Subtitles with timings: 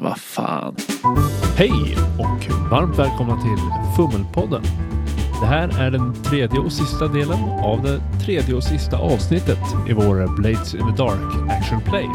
[0.00, 0.76] Vad fan.
[1.56, 3.58] Hej och varmt välkomna till
[3.96, 4.62] Fummelpodden.
[5.40, 9.92] Det här är den tredje och sista delen av det tredje och sista avsnittet i
[9.92, 12.08] vår Blades in the Dark Action Play.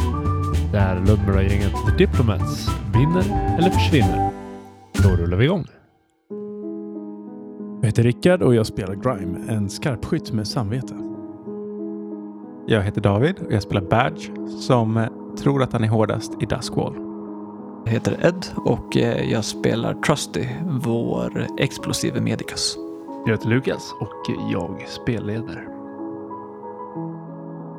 [0.72, 4.32] Där Ludmora-gänget The Diplomats vinner eller försvinner.
[5.04, 5.66] Då rullar vi igång.
[7.82, 10.96] Jag heter Rickard och jag spelar Grime, en skarpskytt med samvete.
[12.68, 14.30] Jag heter David och jag spelar Badge
[14.60, 15.08] som eh,
[15.38, 17.11] tror att han är hårdast i Duskwall.
[17.86, 22.78] Jag heter Ed och eh, jag spelar Trusty, vår explosive medicus.
[23.26, 25.68] Jag heter Lukas och jag spelleder.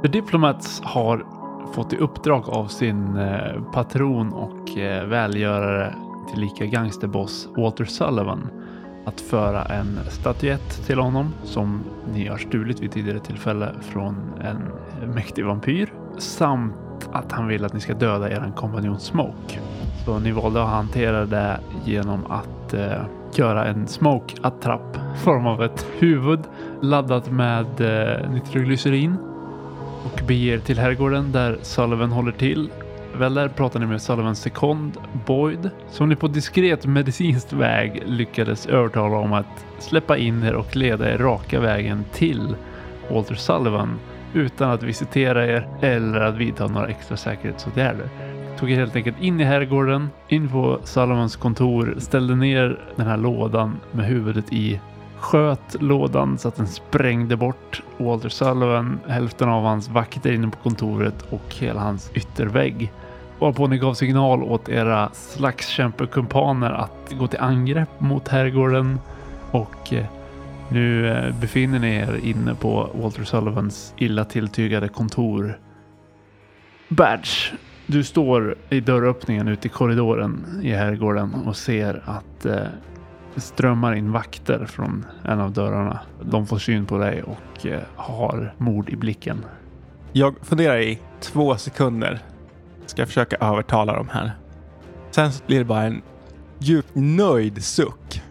[0.02, 1.26] The Diplomats har
[1.72, 5.94] fått i uppdrag av sin eh, patron och eh, välgörare
[6.32, 8.48] tillika gangsterboss Walter Sullivan
[9.06, 14.72] att föra en statyett till honom som ni har stulit vid tidigare tillfälle från en
[15.14, 16.74] mäktig vampyr samt
[17.12, 19.60] att han vill att ni ska döda er kompanjon Smoke.
[20.04, 23.02] Så ni valde att hantera det genom att eh,
[23.34, 26.40] göra en smoke-attrapp i form av ett huvud
[26.80, 29.16] laddat med eh, nitroglycerin
[30.04, 32.70] och beger till herrgården där Sullivan håller till.
[33.18, 38.66] Väl där pratar ni med Sullivans sekond Boyd som ni på diskret medicinskt väg lyckades
[38.66, 42.54] övertala om att släppa in er och leda er raka vägen till
[43.10, 43.98] Walter Sullivan
[44.34, 48.08] utan att visitera er eller att vidta några extra säkerhetsåtgärder.
[48.62, 53.16] Tog er helt enkelt in i herrgården, in på Sullivans kontor, ställde ner den här
[53.16, 54.80] lådan med huvudet i
[55.18, 60.56] sköt lådan så att den sprängde bort Walter Sullivan, hälften av hans vakter inne på
[60.56, 62.92] kontoret och hela hans yttervägg.
[63.38, 69.00] Varpå ni gav signal åt era slagskämpekumpaner att gå till angrepp mot herrgården
[69.50, 70.04] och eh,
[70.68, 75.58] nu eh, befinner ni er inne på Walter Sullivans illa tilltygade kontor.
[76.88, 77.52] Badge,
[77.92, 82.54] du står i dörröppningen ute i korridoren i herrgården och ser att eh,
[83.34, 86.00] det strömmar in vakter från en av dörrarna.
[86.22, 89.44] De får syn på dig och eh, har mord i blicken.
[90.12, 92.18] Jag funderar i två sekunder.
[92.86, 94.32] Ska försöka övertala dem här.
[95.10, 96.02] Sen blir det bara en
[96.58, 98.22] djupt nöjd suck.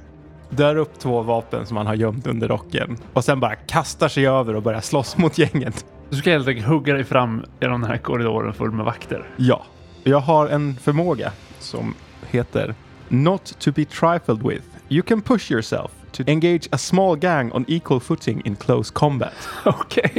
[0.50, 4.28] Dör upp två vapen som han har gömt under rocken och sen bara kastar sig
[4.28, 5.86] över och börjar slåss mot gänget.
[6.12, 9.26] Du ska helt enkelt hugga dig fram genom den här korridoren full med vakter.
[9.38, 9.64] Ja,
[10.04, 11.94] jag har en förmåga som
[12.30, 12.76] heter
[13.08, 14.66] Not to be trifled with.
[14.90, 19.50] You can push yourself to engage a small gang on equal footing in close combat.
[19.66, 20.12] Okej.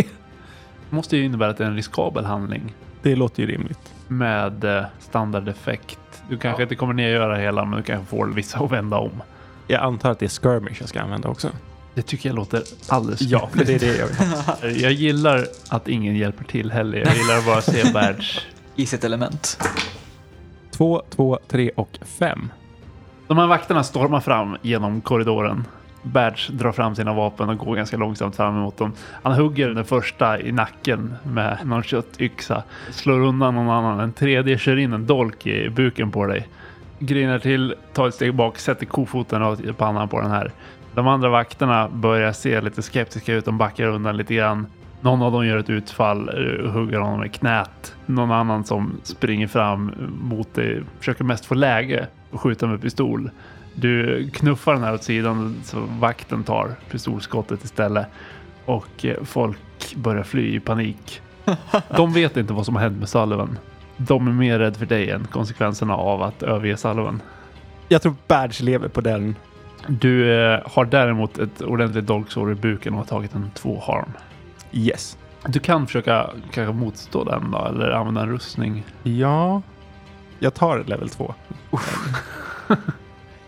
[0.91, 3.95] Det måste ju innebära att det är en riskabel handling Det låter ju rimligt.
[4.09, 6.23] med eh, standardeffekt.
[6.29, 8.97] Du kanske inte kommer ner och göra hela, men du kanske får vissa att vända
[8.97, 9.23] om.
[9.67, 11.49] Jag antar att det är skirmish jag ska använda också.
[11.95, 14.69] Det tycker jag låter alldeles Ja, för det är det jag vill ha.
[14.89, 16.99] Jag gillar att ingen hjälper till heller.
[16.99, 18.39] Jag gillar att bara se Badge.
[18.77, 19.59] I sitt element.
[20.71, 22.53] Två, två, tre och fem.
[23.27, 25.65] De här vakterna stormar fram genom korridoren.
[26.03, 28.93] Badge drar fram sina vapen och går ganska långsamt fram emot dem.
[29.23, 32.63] Han hugger den första i nacken med någon köttyxa.
[32.91, 34.01] Slår undan någon annan.
[34.01, 36.49] En tredje kör in en dolk i buken på dig.
[36.99, 40.53] Grinar till, tar ett steg bak, sätter kofoten i pannan på den här.
[40.95, 43.45] De andra vakterna börjar se lite skeptiska ut.
[43.45, 44.67] De backar undan lite grann.
[45.01, 47.95] Någon av dem gör ett utfall och hugger honom i knät.
[48.07, 49.93] Någon annan som springer fram
[50.23, 53.31] mot dig försöker mest få läge och skjuta med pistol.
[53.75, 58.07] Du knuffar den här åt sidan så vakten tar pistolskottet istället
[58.65, 61.21] och eh, folk börjar fly i panik.
[61.97, 63.59] De vet inte vad som har hänt med Sullivan.
[63.97, 67.23] De är mer rädda för dig än konsekvenserna av att överge Sullivan.
[67.89, 69.37] Jag tror Badge lever på den.
[69.89, 74.13] Du eh, har däremot ett ordentligt dolksår i buken och har tagit en två harm.
[74.73, 75.19] Yes.
[75.47, 78.85] Du kan försöka kanske motstå den då, eller använda en rustning.
[79.03, 79.63] Ja,
[80.39, 81.35] jag tar level två.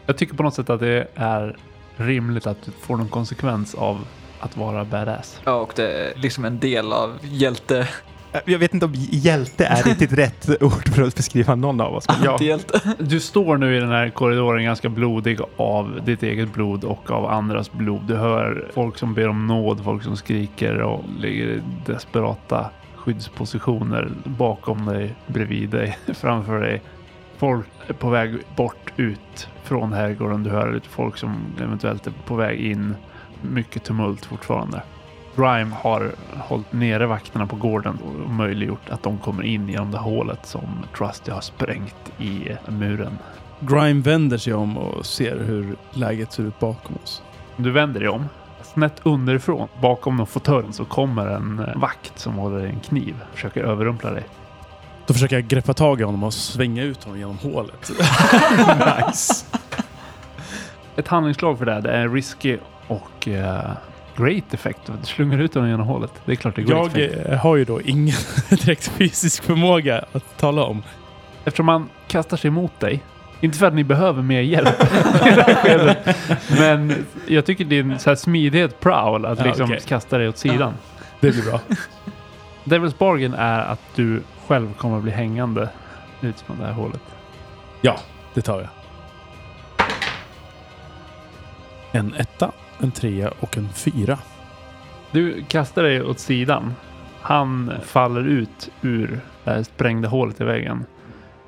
[0.07, 1.57] Jag tycker på något sätt att det är
[1.97, 4.07] rimligt att du får någon konsekvens av
[4.41, 5.41] att vara badass.
[5.45, 7.89] Ja, och det är liksom en del av hjälte...
[8.35, 11.95] Äh, Jag vet inte om hjälte är riktigt rätt ord för att beskriva någon av
[11.95, 12.05] oss.
[12.09, 12.59] Men ja.
[12.99, 17.27] Du står nu i den här korridoren ganska blodig av ditt eget blod och av
[17.27, 18.03] andras blod.
[18.07, 24.11] Du hör folk som ber om nåd, folk som skriker och ligger i desperata skyddspositioner
[24.25, 26.83] bakom dig, bredvid dig, framför dig.
[27.37, 30.43] Folk är på väg bort ut från herrgården.
[30.43, 32.95] Du hör lite folk som eventuellt är på väg in.
[33.43, 34.83] Mycket tumult fortfarande.
[35.37, 39.99] Grime har hållit nere vakterna på gården och möjliggjort att de kommer in genom det
[39.99, 43.19] hålet som Trusty har sprängt i muren.
[43.61, 47.23] Grime vänder sig om och ser hur läget ser ut bakom oss.
[47.57, 48.25] Du vänder dig om.
[48.63, 53.15] Snett underifrån, bakom någon fåtölj, så kommer en eh, vakt som håller en kniv.
[53.35, 54.25] Försöker överrumpla dig.
[55.07, 57.91] Då försöker jag greppa tag i honom och svänga ut honom genom hålet.
[59.09, 59.47] nice.
[60.97, 61.81] Ett handlingslag för det.
[61.81, 63.71] Det är risky och eh,
[64.17, 64.79] great effect.
[65.01, 66.13] Du slungar ut honom genom hålet.
[66.25, 67.27] Det är klart det är great Jag effect.
[67.29, 68.17] eh, har ju då ingen
[68.49, 70.83] direkt fysisk förmåga att tala om.
[71.45, 73.03] Eftersom han kastar sig emot dig.
[73.41, 74.83] Inte för att ni behöver mer hjälp
[75.27, 76.17] i det här skedet.
[76.59, 79.81] Men jag tycker din så här smidighet prowl att Ja, liksom okej.
[79.87, 80.75] kasta dig åt sidan.
[81.21, 81.61] Det blir bra.
[82.65, 85.69] Devil's Bargain är att du själv kommer bli hängande
[86.21, 87.01] ut från det här hålet.
[87.81, 87.97] Ja,
[88.35, 88.69] det tar jag.
[91.93, 94.19] En etta, en trea och en fyra.
[95.13, 96.75] Du kastar dig åt sidan.
[97.21, 100.85] Han faller ut ur det här sprängda hålet i väggen.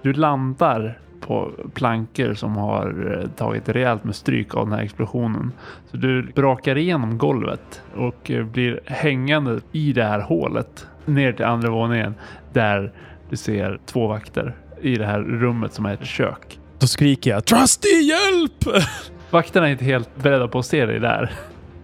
[0.03, 5.53] Du landar på plankor som har eh, tagit rejält med stryk av den här explosionen.
[5.91, 11.45] Så du brakar igenom golvet och eh, blir hängande i det här hålet ner till
[11.45, 12.15] andra våningen
[12.53, 12.93] där
[13.31, 16.59] du ser två vakter i det här rummet som är ett kök.
[16.79, 18.85] Då skriker jag Trusty hjälp!
[19.31, 21.33] Vakterna är inte helt beredda på att se dig där.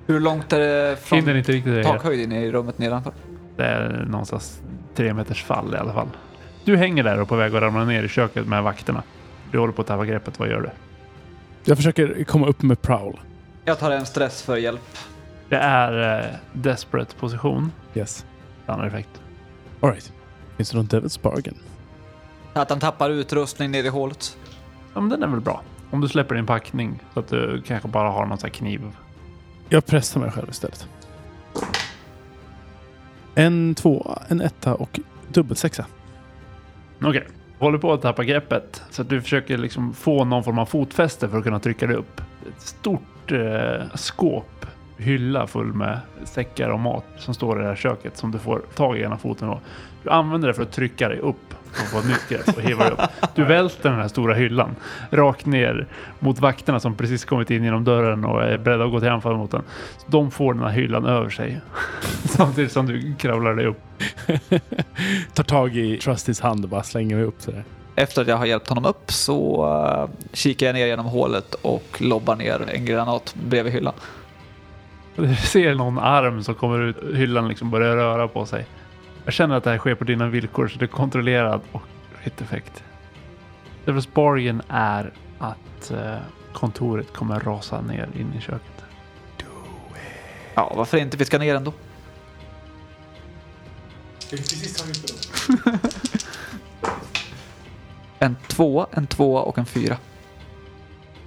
[0.06, 1.82] Hur långt är det Hinner från inte riktigt det.
[1.84, 3.12] takhöjd in i rummet nedanför?
[3.56, 4.60] Det är någonstans
[4.94, 6.08] tre meters fall i alla fall.
[6.64, 9.02] Du hänger där och på väg att ramla ner i köket med vakterna.
[9.50, 10.38] Du håller på att tappa greppet.
[10.38, 10.70] Vad gör du?
[11.64, 13.20] Jag försöker komma upp med prowl.
[13.64, 14.98] Jag tar en stress för hjälp.
[15.48, 17.72] Det är eh, desperate position.
[17.94, 18.26] Yes.
[18.64, 19.20] Standardeffekt.
[19.80, 20.12] Alright.
[20.56, 21.58] Finns det någon Devil's Bargain?
[22.52, 24.36] Att han tappar utrustning ner i hålet.
[24.94, 25.62] Ja, men den är väl bra.
[25.92, 28.80] Om du släpper din packning så att du kanske bara har någon sån här kniv.
[29.68, 30.88] Jag pressar mig själv istället.
[33.34, 35.86] En tvåa, en etta och dubbelsexa.
[37.02, 37.26] Okej.
[37.58, 41.28] Håller på att tappa greppet så att du försöker liksom få någon form av fotfäste
[41.28, 42.20] för att kunna trycka dig upp.
[42.20, 44.66] Ett stort eh, skåp,
[44.96, 48.62] hylla full med säckar och mat som står i det här köket som du får
[48.74, 49.60] tag i ena foten då.
[50.02, 52.84] Du använder det för att trycka dig upp och få ett nytt grepp och hiva
[52.84, 53.00] dig upp.
[53.34, 54.76] Du välter den här stora hyllan
[55.10, 55.86] rakt ner
[56.18, 59.36] mot vakterna som precis kommit in genom dörren och är beredda att gå till anfall
[59.36, 59.62] mot den.
[59.98, 61.60] Så de får den här hyllan över sig
[62.24, 63.80] samtidigt som du kravlar dig upp.
[65.34, 67.64] Tar tag i Trustys hand och bara slänger mig upp sådär.
[67.94, 71.98] Efter att jag har hjälpt honom upp så uh, kikar jag ner genom hålet och
[71.98, 73.94] lobbar ner en granat bredvid hyllan.
[75.16, 78.66] Du ser någon arm som kommer ut hyllan liksom börjar röra på sig.
[79.24, 81.82] Jag känner att det här sker på dina villkor så det är kontrollerat och
[82.20, 82.84] hit effekt.
[83.84, 86.16] Devil's Bargain är att eh,
[86.52, 88.84] kontoret kommer rasa ner in i köket.
[90.54, 91.16] Ja, varför inte?
[91.16, 91.72] Vi ska ner ändå.
[98.18, 99.96] En tvåa, en tvåa och en fyra.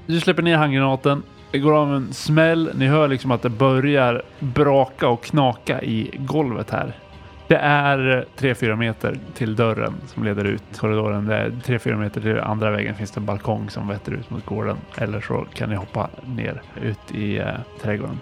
[0.05, 1.23] Du släpper ner handgranaten.
[1.51, 2.71] Det går av en smäll.
[2.75, 6.99] Ni hör liksom att det börjar braka och knaka i golvet här.
[7.47, 11.25] Det är 3-4 meter till dörren som leder ut korridoren.
[11.25, 14.45] Det är 3-4 meter till andra vägen finns det en balkong som vetter ut mot
[14.45, 14.77] gården.
[14.97, 17.47] Eller så kan ni hoppa ner ut i eh,
[17.81, 18.19] trädgården.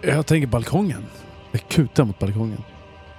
[0.00, 1.06] Jag tänker balkongen.
[1.52, 2.62] Jag kutar mot balkongen.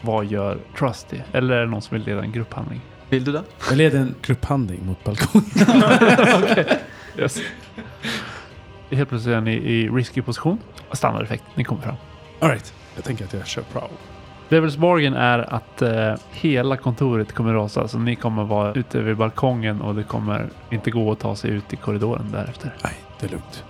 [0.02, 1.18] Vad gör Trusty?
[1.32, 2.82] Eller är det någon som vill leda en grupphandling?
[3.10, 3.44] Vill du det?
[3.70, 5.84] Jag leder en grupphandling mot balkongen.
[7.20, 7.42] Yes.
[8.92, 10.58] Helt plötsligt är ni i risky position.
[10.92, 11.44] Standardeffekt.
[11.56, 11.96] Ni kommer fram.
[12.40, 12.74] Alright.
[12.96, 13.90] Jag tänker att jag kör prowl.
[14.50, 17.88] Devil's Bargain är att eh, hela kontoret kommer rasa.
[17.88, 21.52] Så ni kommer vara ute vid balkongen och det kommer inte gå att ta sig
[21.52, 22.76] ut i korridoren därefter.
[22.84, 23.64] Nej, det är lugnt.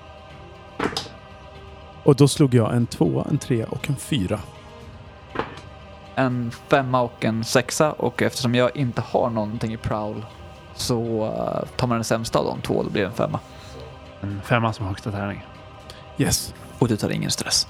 [2.04, 4.40] Och då slog jag en tvåa, en trea och en fyra.
[6.16, 10.26] En femma och en sexa och eftersom jag inte har någonting i prowl
[10.76, 13.40] så uh, tar man den sämsta av de två och då blir det en femma.
[14.22, 15.46] En femma som högsta tärning.
[16.18, 16.54] Yes.
[16.80, 17.68] Och du tar ingen stress.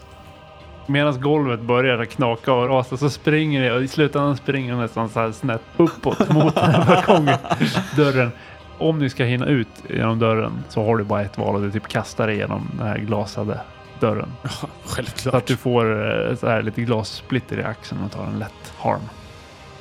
[0.88, 4.80] Medan golvet börjar att knaka och rasa så springer ni och i slutändan springer ni
[4.82, 7.38] nästan så här snett uppåt mot den här balkongen.
[7.96, 8.32] Dörren.
[8.78, 11.68] Om ni ska hinna ut genom dörren så har du bara ett val och det
[11.68, 13.60] är typ kasta dig genom den här glasade
[14.00, 14.34] dörren.
[14.50, 15.36] Så Självklart.
[15.36, 19.02] att du får eh, så här lite glassplitter i axeln och tar en lätt harm.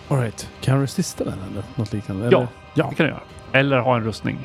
[0.09, 0.51] Alright.
[0.61, 2.25] Kan jag resista den eller något liknande?
[2.25, 2.29] Ja.
[2.29, 2.49] Eller?
[2.75, 2.87] ja.
[2.91, 3.23] Det kan du göra.
[3.53, 4.39] Eller ha en rustning.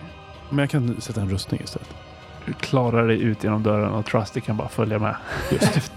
[0.50, 1.90] Men jag kan sätta en rustning istället.
[2.46, 5.16] Du klarar dig ut genom dörren och Trusty kan bara följa med.
[5.52, 5.92] Just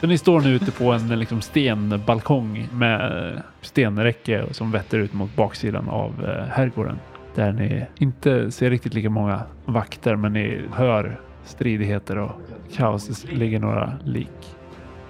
[0.00, 5.36] Så ni står nu ute på en liksom stenbalkong med stenräcke som vetter ut mot
[5.36, 6.98] baksidan av eh, herrgården.
[7.34, 12.32] Där ni inte ser riktigt lika många vakter men ni hör stridigheter och
[12.74, 13.22] kaos.
[13.22, 14.56] Det ligger några lik.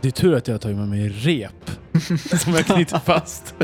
[0.00, 1.70] Det är tur att jag har tagit med mig rep
[2.40, 3.54] som jag knyter fast.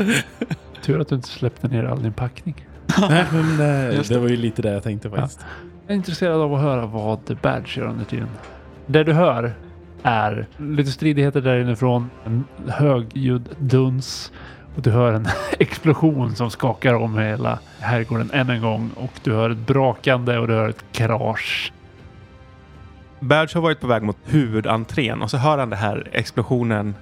[0.81, 2.65] Tur att du inte släppte ner all din packning.
[3.09, 3.59] Nej, men
[3.89, 5.39] eh, Just det var ju lite det jag tänkte faktiskt.
[5.89, 8.29] Jag är intresserad av att höra vad Badge gör under tiden.
[8.85, 9.53] Det du hör
[10.03, 14.31] är lite stridigheter där inifrån, en högljudd duns
[14.75, 15.27] Och du hör en
[15.59, 18.91] explosion som skakar om hela herrgården än en gång.
[18.95, 21.73] Och du hör ett brakande och du hör ett krasch.
[23.19, 26.95] Badge har varit på väg mot huvudentrén och så hör han den här explosionen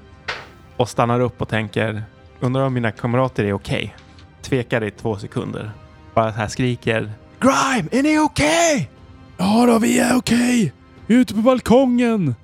[0.77, 2.03] och stannar upp och tänker
[2.39, 3.95] undrar om mina kamrater är okej.
[4.41, 5.71] Tvekar i två sekunder.
[6.13, 8.89] Bara så här skriker Grime, är ni okej?
[9.37, 10.73] Ja då, vi är okej!
[11.07, 12.35] Vi är ute på balkongen!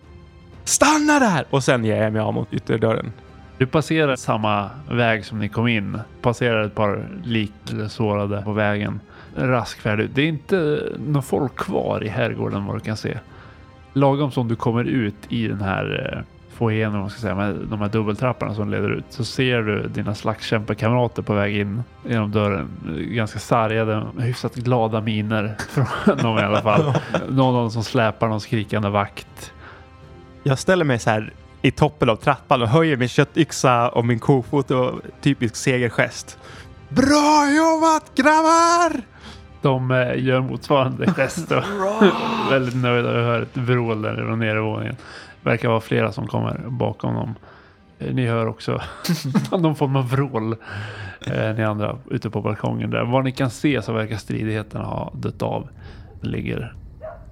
[0.63, 1.45] Stanna där!
[1.49, 3.11] Och sen ger jag mig av mot ytterdörren.
[3.57, 5.99] Du passerar samma väg som ni kom in.
[6.21, 8.99] Passerar ett par lik eller sårade på vägen.
[9.35, 10.15] Rask färd ut.
[10.15, 13.19] Det är inte någon folk kvar i herrgården vad du kan se.
[13.93, 17.35] Lagom som du kommer ut i den här eh, eh, foajén, om man ska säga,
[17.35, 21.83] med de här dubbeltrapporna som leder ut, så ser du dina slagskämpekamrater på väg in
[22.07, 22.69] genom dörren.
[23.11, 26.93] Ganska sargade, hyfsat glada miner från dem i alla fall.
[27.29, 29.53] Någon som släpar någon skrikande vakt.
[30.43, 34.19] Jag ställer mig så här i toppen av trappan och höjer min köttyxa och min
[34.19, 36.37] kofot och typisk segergest.
[36.89, 39.01] Bra jobbat grabbar!
[39.61, 41.63] De eh, gör motsvarande gest och
[42.51, 44.95] väldigt nöjda och hör ett vrål där från nedervåningen.
[45.43, 47.35] Verkar vara flera som kommer bakom dem.
[47.99, 48.81] Eh, Ni hör också
[49.51, 50.55] någon form av vrål.
[51.27, 53.03] Eh, ni andra ute på balkongen där.
[53.05, 55.67] Vad ni kan se så verkar stridigheterna ha dött av.
[56.21, 56.75] Det ligger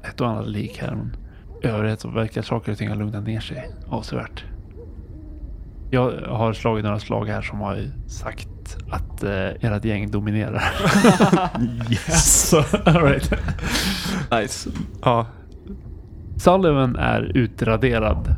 [0.04, 0.96] ett och annat lik här.
[0.96, 1.16] Men
[1.64, 4.44] i övrigt så verkar saker och ting ha lugnat ner sig avsevärt.
[5.94, 8.48] Jag har slagit några slag här som har sagt
[8.92, 10.64] att eh, ert gäng dominerar.
[11.90, 12.54] Yes!
[12.86, 13.32] All right.
[14.32, 14.70] Nice.
[15.04, 15.26] Ja,
[16.42, 18.36] Sullivan är utraderad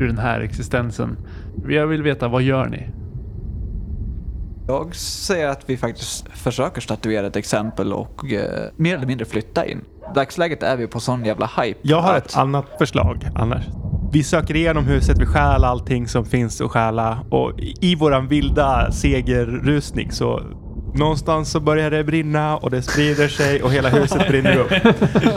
[0.00, 1.16] ur den här existensen.
[1.68, 2.86] Jag vill veta, vad gör ni?
[4.68, 9.66] Jag säger att vi faktiskt försöker statuera ett exempel och eh, mer eller mindre flytta
[9.66, 9.80] in.
[10.14, 11.78] Dagsläget är vi på sån jävla hype.
[11.82, 13.64] jag har att- ett annat förslag annars.
[14.12, 18.92] Vi söker igenom huset, vi stjäl allting som finns att stjäla och i våran vilda
[18.92, 20.42] segerrusning så
[20.94, 24.72] någonstans så börjar det brinna och det sprider sig och hela huset brinner upp.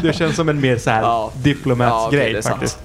[0.01, 1.31] Det känns som en mer så här Ja.
[1.43, 2.45] diplomats Ja, sant.
[2.53, 2.79] faktiskt.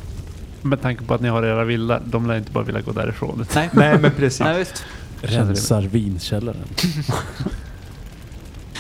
[0.63, 3.47] Med tanke på att ni har era vildar, de lär inte bara vilja gå därifrån.
[3.55, 3.69] Nej.
[3.73, 4.41] Nej, men precis.
[4.41, 4.85] Nej, visst.
[5.23, 6.65] Rensar vinkällaren.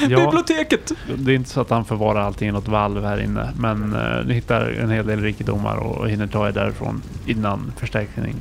[0.00, 0.93] Ja, Biblioteket!
[1.16, 4.26] det är inte så att han förvarar allting i något valv här inne, men eh,
[4.26, 8.35] ni hittar en hel del rikedomar och hinner ta er därifrån innan förstärkning.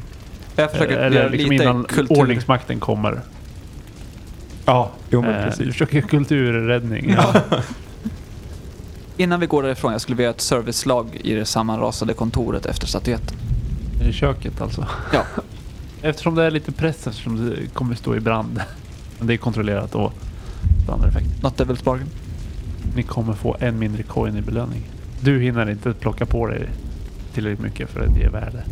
[0.55, 2.19] Jag försöker Eh, Eller liksom lite innan kultur.
[2.19, 3.21] ordningsmakten kommer.
[4.65, 5.67] Ja, jo men Eh, du precis.
[5.67, 7.09] försöker kulturräddning.
[7.17, 7.33] Ja.
[9.17, 12.87] Innan vi går därifrån, jag skulle vilja göra ett serviceslag i det sammanrasade kontoret efter
[12.87, 13.37] statyetten.
[14.09, 14.87] I köket alltså.
[15.13, 15.23] Ja.
[16.01, 18.61] Eftersom det är lite press eftersom det kommer stå i brand.
[19.17, 20.13] Men det är kontrollerat och
[20.83, 21.43] standardeffekt.
[21.43, 22.07] Not Devil's Bargain.
[22.95, 24.81] Ni kommer få en mindre coin i belöning.
[25.21, 26.69] Du hinner inte plocka på dig
[27.33, 28.63] tillräckligt mycket för att ge värde.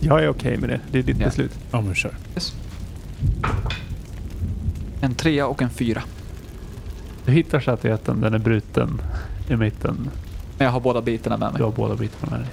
[0.00, 0.80] Jag är okej med det.
[0.92, 1.26] Det är ditt Ja.
[1.26, 1.52] beslut.
[1.70, 2.12] Ja men kör.
[2.34, 2.52] Yes.
[5.00, 6.02] En trea och en fyra.
[7.26, 9.00] Du hittar statyetten, den är bruten
[9.48, 10.10] i mitten.
[10.58, 11.58] Men jag har båda bitarna med mig.
[11.58, 12.48] Du har båda bitarna med dig.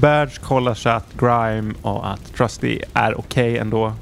[0.00, 3.92] Badge kollar så att Grime och att Trusty är okej ändå.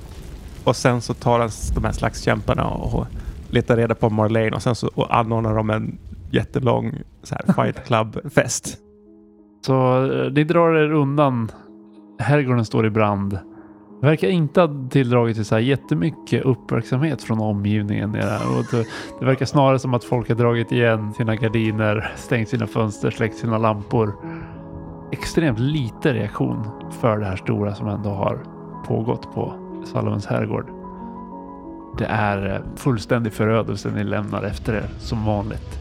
[0.65, 3.07] Och sen så tar han de här slagskämparna och
[3.51, 5.99] letar reda på Marlene och sen så och anordnar de en
[6.31, 8.79] jättelång så här, fight club-fest.
[9.67, 11.51] Så eh, ni drar er undan.
[12.19, 13.39] Herrgården står i brand.
[14.03, 18.11] Det verkar inte ha tilldragit sig så här jättemycket uppmärksamhet från omgivningen.
[18.11, 18.59] nere.
[18.59, 18.87] Och det,
[19.21, 23.37] det verkar snarare som att folk har dragit igen sina gardiner, stängt sina fönster, släckt
[23.37, 24.15] sina lampor.
[25.13, 26.67] Extremt lite reaktion
[27.01, 28.39] för det här stora som ändå har
[28.87, 29.55] pågått på
[29.85, 30.71] Salomons herrgård.
[31.99, 35.81] Det är eh, fullständig förödelse ni lämnar efter er som vanligt.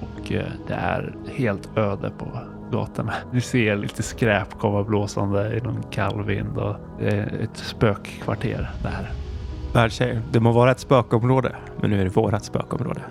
[0.00, 2.26] Och eh, det är helt öde på
[2.70, 3.14] gatorna.
[3.32, 8.70] Ni ser lite skräp komma blåsande i någon kall vind och det är ett spökkvarter
[8.82, 9.10] där.
[9.72, 13.00] Badge säger, det må vara ett spökområde, men nu är det vårat spökområde.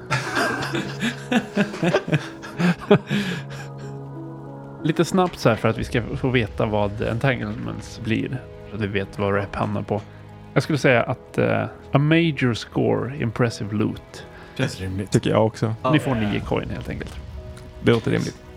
[4.83, 8.41] Lite snabbt så här för att vi ska få veta vad entanglements blir.
[8.69, 10.01] Så att vi vet vad rep hamnar på.
[10.53, 14.25] Jag skulle säga att eh, a major score impressive loot.
[14.57, 15.11] Känns rimligt.
[15.11, 15.75] Tycker jag också.
[15.91, 17.19] Ni får nio coin helt enkelt.
[17.81, 18.48] Det låter rimligt.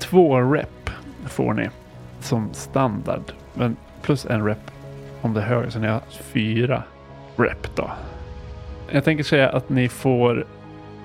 [0.00, 0.90] Två rep
[1.26, 1.68] får ni
[2.20, 3.32] som standard.
[3.54, 4.70] Men plus en rep
[5.20, 5.70] om det är högre.
[5.70, 6.82] Så ni har fyra
[7.36, 7.90] rep då.
[8.90, 10.46] Jag tänker säga att ni får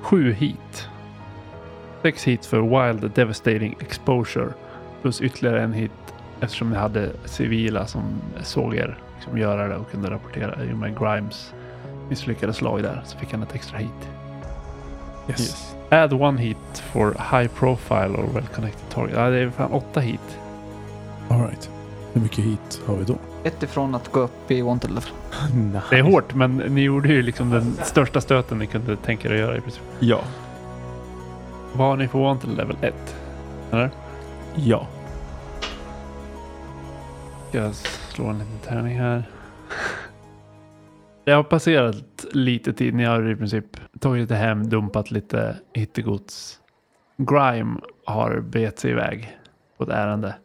[0.01, 0.89] sju hit.
[2.01, 4.49] Sex hit för wild devastating exposure.
[5.01, 5.91] Plus ytterligare en hit
[6.41, 10.63] eftersom ni hade civila som såg er liksom göra det och kunde rapportera.
[10.63, 11.53] I och med Grimes
[12.09, 14.09] misslyckade slag där så fick han ett extra hit.
[15.29, 15.74] Yes.
[15.89, 16.57] Add one hit
[16.93, 19.15] for high profile or well connected target.
[19.15, 20.39] Ja, det är fan åtta hit.
[21.29, 21.69] Alright.
[22.13, 23.15] Hur mycket hit har vi då?
[23.43, 25.09] Ett ifrån att gå upp i Wanted level.
[25.73, 25.85] nice.
[25.89, 29.33] Det är hårt, men ni gjorde ju liksom den största stöten ni kunde tänka er
[29.33, 29.83] att göra i princip.
[29.99, 30.19] Ja.
[31.73, 33.15] Vad har ni på Wanted level 1?
[33.71, 33.89] Eller?
[34.55, 34.87] Ja.
[37.51, 39.23] Jag slå en liten tärning här.
[41.25, 42.93] Det har passerat lite tid.
[42.93, 43.65] Ni har i princip
[43.99, 46.59] tagit lite hem, dumpat lite hittegods.
[47.17, 49.37] Grime har begett sig iväg
[49.77, 50.35] på ett ärende.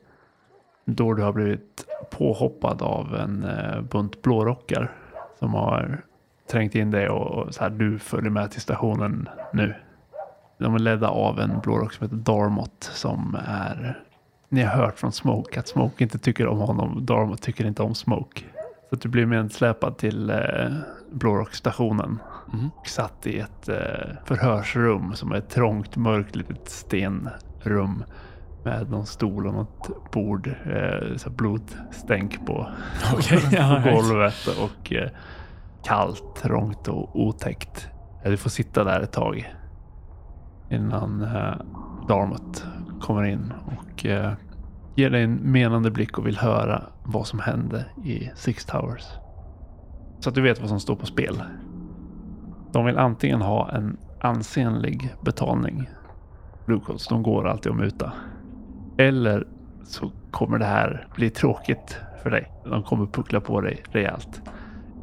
[0.85, 4.93] Då du har blivit påhoppad av en eh, bunt blårockar
[5.39, 6.01] som har
[6.51, 9.75] trängt in dig och, och så här, du följer med till stationen nu.
[10.59, 14.03] De är ledda av en blårock som heter Darmot som är
[14.49, 17.07] ni har hört från Smoke att Smoke inte tycker om honom.
[17.07, 18.45] Darmot tycker inte om Smoke.
[18.91, 20.37] Så att du blir medsläpad till eh,
[21.11, 22.19] Blårockstationen.
[22.53, 22.71] Mhm.
[22.77, 28.05] Och satt i ett eh, förhörsrum som är ett trångt, mörkt litet stenrum.
[28.65, 30.55] Med någon stol och något bord.
[30.67, 32.71] Eh, så blodstänk på,
[33.15, 33.41] Okej,
[33.85, 34.49] på golvet.
[34.61, 35.11] Och eh,
[35.85, 37.89] kallt, trångt och otäckt.
[38.25, 39.55] Du får sitta där ett tag.
[40.71, 41.55] Innan eh,
[42.09, 42.65] Darmot
[43.01, 44.33] kommer in och eh,
[45.01, 49.05] ger dig en menande blick och vill höra vad som hände i Six Towers.
[50.19, 51.43] Så att du vet vad som står på spel.
[52.73, 55.91] De vill antingen ha en ansenlig betalning.
[56.67, 58.13] Blue Coats, de går alltid att muta.
[58.99, 59.47] Eller
[59.85, 62.53] så kommer det här bli tråkigt för dig.
[62.65, 64.43] De kommer puckla på dig rejält.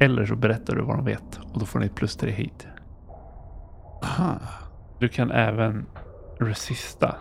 [0.00, 2.66] Eller så berättar du vad de vet och då får ni ett plus tre hit.
[4.02, 4.34] Aha.
[4.98, 5.86] Du kan även
[6.40, 7.16] resista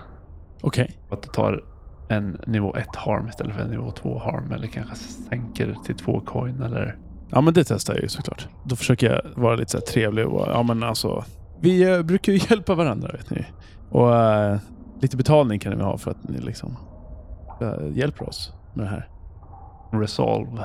[0.62, 0.98] Okej.
[1.10, 1.64] att du tar
[2.08, 6.20] en nivå 1 harm istället för en nivå 2 harm eller kanske sänker till två
[6.20, 6.98] coin eller
[7.30, 8.48] Ja, men det testar jag ju såklart.
[8.64, 11.24] Då försöker jag vara lite så här trevlig och ja men alltså.
[11.60, 13.46] Vi eh, brukar ju hjälpa varandra vet ni.
[13.90, 14.58] Och eh,
[15.02, 16.78] lite betalning kan ni väl ha för att ni liksom
[17.62, 19.10] eh, hjälper oss med det här.
[19.92, 20.64] resolve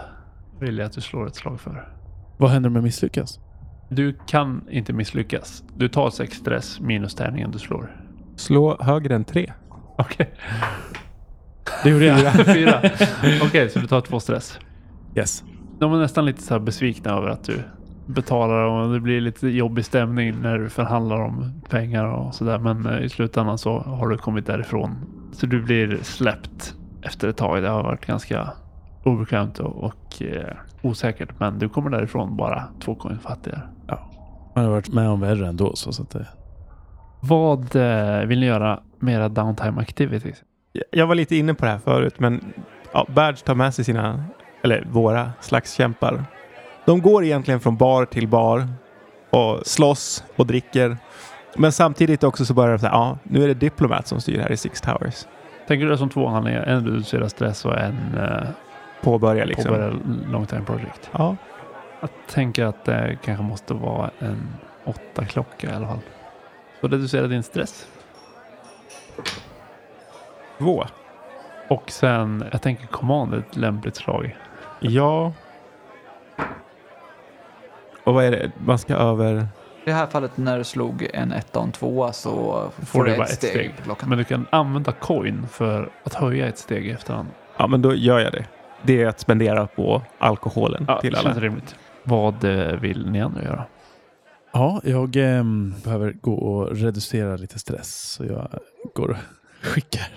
[0.61, 1.88] vill jag att du slår ett slag för.
[2.37, 3.40] Vad händer om jag misslyckas?
[3.88, 5.64] Du kan inte misslyckas.
[5.76, 7.96] Du tar 6 stress minus tärningen du slår.
[8.37, 9.52] Slå högre än tre.
[9.99, 10.34] Okej.
[11.82, 12.47] Det gjorde jag.
[12.47, 12.80] Fyra.
[13.42, 14.58] Okej, så du tar två stress.
[15.16, 15.45] Yes.
[15.78, 17.62] De är nästan lite så här besvikna över att du
[18.06, 22.58] betalar och det blir lite jobbig stämning när du förhandlar om pengar och sådär.
[22.58, 24.97] Men eh, i slutändan så har du kommit därifrån.
[25.32, 27.62] Så du blir släppt efter ett tag.
[27.62, 28.50] Det har varit ganska
[29.04, 31.28] obekvämt och, och eh, osäkert.
[31.38, 33.62] Men du kommer därifrån bara två coin fattigare.
[34.54, 35.76] Man har varit med om värre ändå.
[35.76, 36.26] Så, så att det...
[37.21, 40.42] Vad eh, vill ni göra mera downtime activities?
[40.91, 42.52] Jag var lite inne på det här förut, men
[42.93, 44.25] ja, Badge tar med sig sina,
[44.63, 46.25] eller våra slags kämpar.
[46.85, 48.69] De går egentligen från bar till bar
[49.30, 50.97] och slåss och dricker.
[51.56, 54.52] Men samtidigt också så börjar de säga, ja, nu är det Diplomat som styr här
[54.52, 55.26] i Six Towers.
[55.69, 56.63] Tänker du det som två handlingar?
[56.63, 58.49] En reducera stress och en eh,
[59.02, 59.65] Påbörja liksom.
[59.65, 59.95] påbörja
[60.32, 61.11] long time project.
[61.13, 61.37] Ja,
[62.00, 64.49] Jag tänker att det kanske måste vara en
[64.85, 66.00] åtta klocka i alla fall.
[66.80, 67.87] Så reducera din stress.
[70.62, 70.84] Två.
[71.68, 74.36] Och sen, jag tänker command är ett lämpligt slag.
[74.80, 75.32] Ja.
[78.04, 78.52] Och vad är det?
[78.66, 79.34] Man ska över...
[79.34, 82.30] I det här fallet när du slog en etta och en tvåa så
[82.76, 84.08] får, Får du bara ett ett steg, steg.
[84.08, 87.28] Men du kan använda coin för att höja ett steg i efterhand.
[87.56, 88.44] Ja, men då gör jag det.
[88.82, 91.28] Det är att spendera på alkoholen Ja, till det alla.
[91.28, 91.76] känns rimligt.
[92.04, 93.64] Vad eh, vill ni andra göra?
[94.52, 98.02] Ja, jag ehm, behöver gå och reducera lite stress.
[98.02, 98.48] Så jag
[98.94, 99.16] går och
[99.62, 100.08] skickar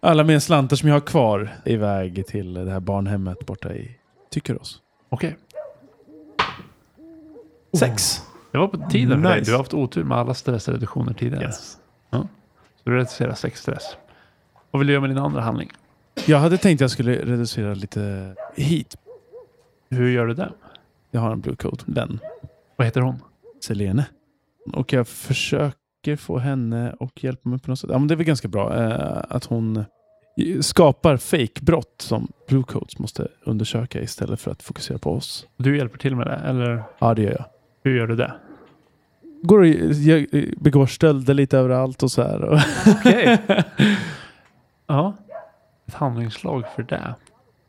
[0.00, 3.96] alla mina slantar som jag har kvar iväg till det här barnhemmet borta i
[4.30, 4.80] Tyckerås.
[5.08, 5.36] Okej,
[7.78, 8.22] Sex.
[8.52, 9.38] det var på tiden för dig.
[9.38, 9.50] Nice.
[9.50, 11.44] Du har haft otur med alla stressreduktioner tidigare.
[11.44, 11.76] Yes.
[12.10, 13.96] Så du reducerar sex stress.
[14.70, 15.70] Vad vill du göra med din andra handling?
[16.26, 18.96] Jag hade tänkt att jag skulle reducera lite hit.
[19.90, 20.52] Hur gör du det?
[21.10, 22.18] Jag har en blue coat, den.
[22.76, 23.22] Vad heter hon?
[23.64, 24.06] Selene.
[24.72, 25.79] Och jag försöker
[26.16, 27.90] få henne och hjälpa mig på något sätt.
[27.92, 29.84] Ja, men det är väl ganska bra eh, att hon
[30.60, 35.46] skapar fake-brott som blue coats måste undersöka istället för att fokusera på oss.
[35.56, 37.44] Du hjälper till med det, eller Ja, det gör jag.
[37.84, 38.32] hur gör du det?
[39.42, 42.64] Går och jag begår stölder lite överallt och så här.
[42.86, 43.38] Okej.
[44.86, 45.14] ja.
[45.86, 47.14] Ett handlingslag för det.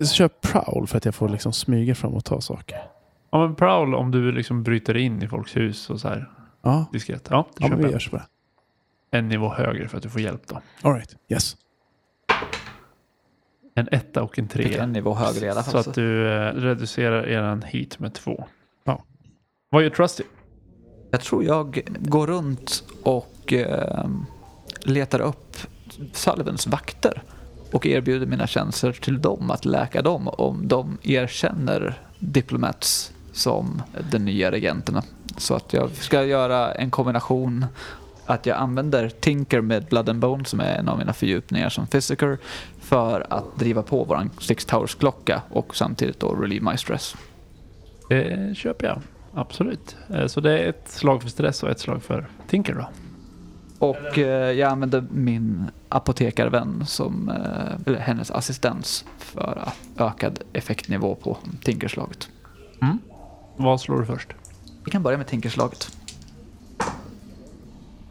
[0.06, 2.78] så kör jag prowl för att jag får liksom smyga fram och ta saker.
[3.32, 6.30] Ja men prowl om du liksom bryter in i folks hus och så här
[6.62, 7.28] Ja, diskret.
[7.30, 7.92] Ja, det ja köper men vi jag.
[7.92, 8.26] gör så bara.
[9.12, 10.62] En nivå högre för att du får hjälp då.
[10.82, 11.16] All right.
[11.30, 11.58] Yes.
[13.76, 14.84] En etta och en trea.
[14.84, 15.80] en nivå högre i alla Så fall.
[15.80, 18.48] att Så du eh, reducerar eran hit med två.
[18.84, 19.04] Ja.
[19.70, 20.24] Vad gör Trusty?
[21.12, 24.10] Jag tror jag går runt och eh,
[24.82, 25.58] letar upp
[26.14, 27.22] Sullivans vakter.
[27.72, 34.20] och erbjuder mina tjänster till dem att läka dem om de erkänner Diplomats som de
[34.20, 35.04] nya regenterna.
[35.38, 37.66] Så att jag ska göra en kombination
[38.26, 41.88] att jag använder Tinker med Blood and Bone som är en av mina fördjupningar som
[41.88, 42.38] fysiker
[42.80, 47.16] för att driva på våran Six Towers-klocka och samtidigt då relieve my stress.
[48.10, 49.02] Det köper jag.
[49.34, 49.96] Absolut.
[50.10, 52.90] Eh, Så det är ett slag för stress och ett slag för Tinker då.
[53.88, 61.16] Och eh, jag använder min apotekarvän som eh, eller hennes assistens för att ökad effektnivå
[61.16, 62.30] på Tinkerslaget.
[63.58, 64.28] Vad slår du först?
[64.86, 65.98] Vi kan börja med Tinkerslaget.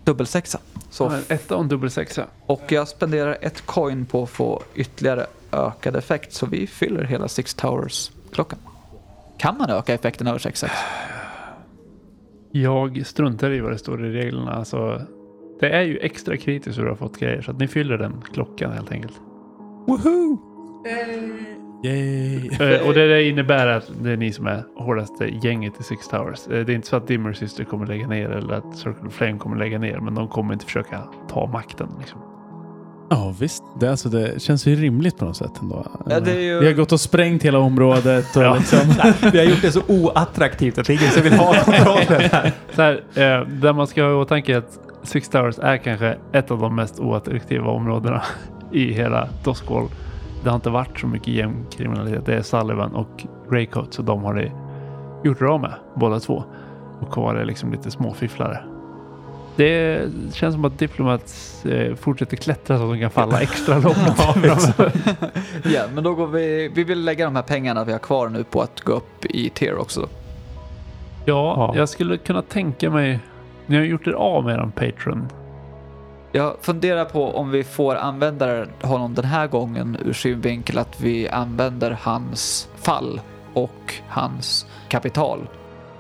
[0.05, 0.59] Dubbelsexa.
[0.91, 2.27] Så etta och en dubbel sexa.
[2.47, 7.29] Och jag spenderar ett coin på att få ytterligare ökad effekt så vi fyller hela
[7.29, 8.59] Six Towers-klockan.
[9.39, 10.69] Kan man öka effekten över 6-6?
[12.51, 14.53] Jag struntar i vad det står i reglerna.
[14.53, 15.03] Alltså,
[15.61, 17.43] det är ju extra kritiskt hur du har fått grejer.
[17.43, 19.15] Så att ni fyller den klockan helt enkelt.
[19.87, 20.39] Woohoo!
[21.85, 22.49] Yay!
[22.61, 26.47] Eh, och det, innebär att det är ni som är hårdaste gänget i Six Towers.
[26.47, 29.13] Eh, Det är inte så att Dimmer Sister kommer lägga ner eller att Circle of
[29.15, 29.99] Flame kommer lägga ner.
[30.01, 31.89] Men de kommer inte försöka ta makten.
[31.99, 32.21] Liksom.
[33.13, 35.87] Ja visst, det, alltså, det känns ju rimligt på något sätt ändå.
[36.07, 38.55] Ja, det är ju- Vi har gått och sprängt hela området och Ja.
[38.55, 38.79] liksom...
[39.33, 42.31] Vi har gjort det så oattraktivt att ingen vill ha kontrollen.
[42.75, 46.51] Så här, eh, där man ska ha i åtanke att Six Towers är kanske ett
[46.51, 48.23] av de mest oattraktiva områdena
[48.73, 49.89] i hela Doskwall.
[50.43, 52.27] Det har inte varit så mycket gängkriminalitet.
[52.27, 54.53] Det är Sullivan och Greycoat så de har det
[55.25, 56.45] gjort av med båda två.
[57.01, 58.59] Och kvar är liksom lite småfifflare.
[59.57, 63.97] Det känns som att Diplomats eh, fortsätter klättra så att de kan falla extra långt.
[65.65, 66.71] Ja, men då går vi...
[66.75, 69.51] Vi vill lägga de här pengarna vi har kvar nu på att gå upp i
[69.51, 70.01] tier också.
[71.25, 71.73] ja, Ja.
[71.77, 73.21] jag skulle kunna tänka mig.
[73.67, 75.29] Ni har gjort er av med en Patron.
[76.33, 81.29] Jag funderar på om vi får använda honom den här gången ur synvinkel att vi
[81.29, 83.21] använder hans fall
[83.55, 85.47] och hans kapital.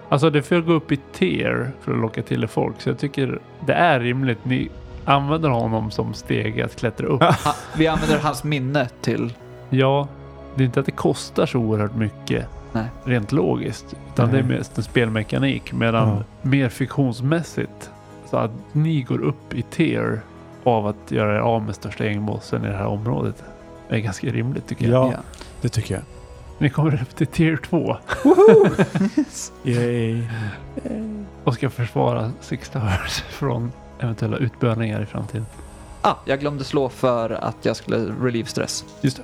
[0.09, 2.81] Alltså det får gå upp i tier för att locka till folk.
[2.81, 4.45] Så jag tycker det är rimligt.
[4.45, 4.69] Ni
[5.05, 7.23] använder honom som steg att klättra upp.
[7.45, 9.33] Ha, vi använder hans minne till...
[9.71, 10.09] Ja,
[10.55, 12.85] det är inte att det kostar så oerhört mycket Nej.
[13.05, 13.95] rent logiskt.
[14.13, 14.43] Utan Nej.
[14.43, 15.73] det är mest en spelmekanik.
[15.73, 16.23] Medan Ja.
[16.43, 17.91] mer fiktionsmässigt
[18.31, 20.21] så att ni går upp i tier
[20.65, 23.43] av att göra er av med största gängbossen i det här området.
[23.89, 25.13] är ganska rimligt tycker jag.
[25.13, 25.19] Ja.
[25.61, 26.03] Det tycker jag.
[26.59, 27.97] Ni kommer upp till tier 2
[29.71, 30.23] Yay.
[31.45, 35.47] och ska försvara Six Towers från eventuella utbörningar i framtiden.
[36.03, 38.85] Ah, jag glömde slå för att jag skulle relieve stress.
[39.01, 39.23] Just det.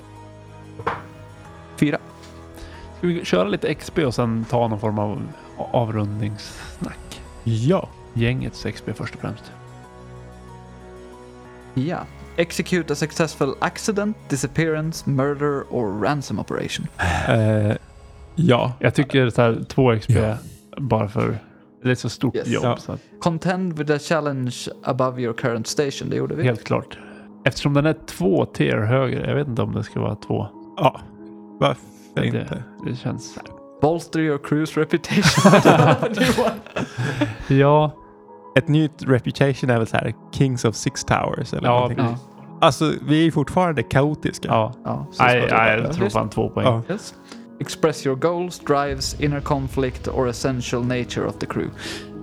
[1.76, 1.98] Fyra.
[2.98, 5.22] Ska vi köra lite XP och sen ta någon form av
[5.56, 7.22] avrundningssnack?
[7.44, 7.88] Ja.
[8.16, 9.52] Gängets XP först och främst.
[11.74, 11.98] Ja.
[12.36, 16.86] Execute a successful accident, disappearance, murder or ransom operation.
[17.28, 17.76] Eh,
[18.34, 18.72] ja.
[18.78, 20.34] Jag tycker så här två XP Ja.
[20.76, 21.38] bara för
[21.82, 22.48] det är ett så stort Yes.
[22.48, 22.64] jobb.
[22.64, 22.76] Ja.
[22.76, 26.42] Så att, Contend with a challenge above your current station, det gjorde vi.
[26.44, 26.98] helt klart.
[27.44, 29.28] Eftersom den är två tier högre.
[29.28, 30.46] Jag vet inte om det ska vara två.
[30.76, 31.00] Ja.
[31.60, 31.82] Varför
[32.14, 32.62] Det, inte?
[32.86, 33.38] det känns...
[33.82, 35.52] Bolster your cruise reputation.
[37.58, 37.92] Ja,
[38.58, 41.98] Ett nytt reputation är väl så här Kings of Six Towers eller Ja, någonting.
[42.04, 42.14] ja.
[42.60, 44.48] Alltså, vi är fortfarande kaotiska.
[44.48, 44.72] ja.
[44.84, 45.06] ja,
[45.78, 46.66] jag tror fan två poäng.
[46.66, 46.82] Ja.
[46.94, 47.14] Yes.
[47.60, 51.70] Express your goals, drives, inner conflict or essential nature of the crew.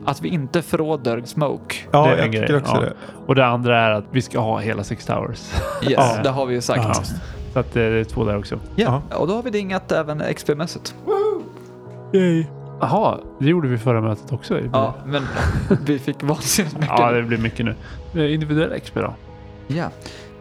[0.06, 1.76] Att vi inte förråder smoke.
[1.91, 2.82] Ja, Det är en jag grej, tycker också ja.
[2.82, 2.93] det.
[3.28, 5.54] Och det andra är att vi ska ha hela Six Towers.
[5.84, 6.19] Yes, Ja.
[6.24, 6.84] det har vi ju sagt.
[6.84, 6.93] Ja.
[7.54, 8.60] Så att eh, det är två där också.
[8.76, 10.93] Ja, och då har vi dingat även XP-mässigt.
[12.13, 12.46] Yay.
[12.82, 14.60] Jaha, det gjorde vi förra mötet också.
[14.74, 15.24] Ja, men
[15.86, 16.90] vi fick vansinnigt mycket.
[16.98, 17.76] ja, det blir mycket nu.
[18.16, 19.14] Eh, Individuell XP då?
[19.68, 19.90] Ja.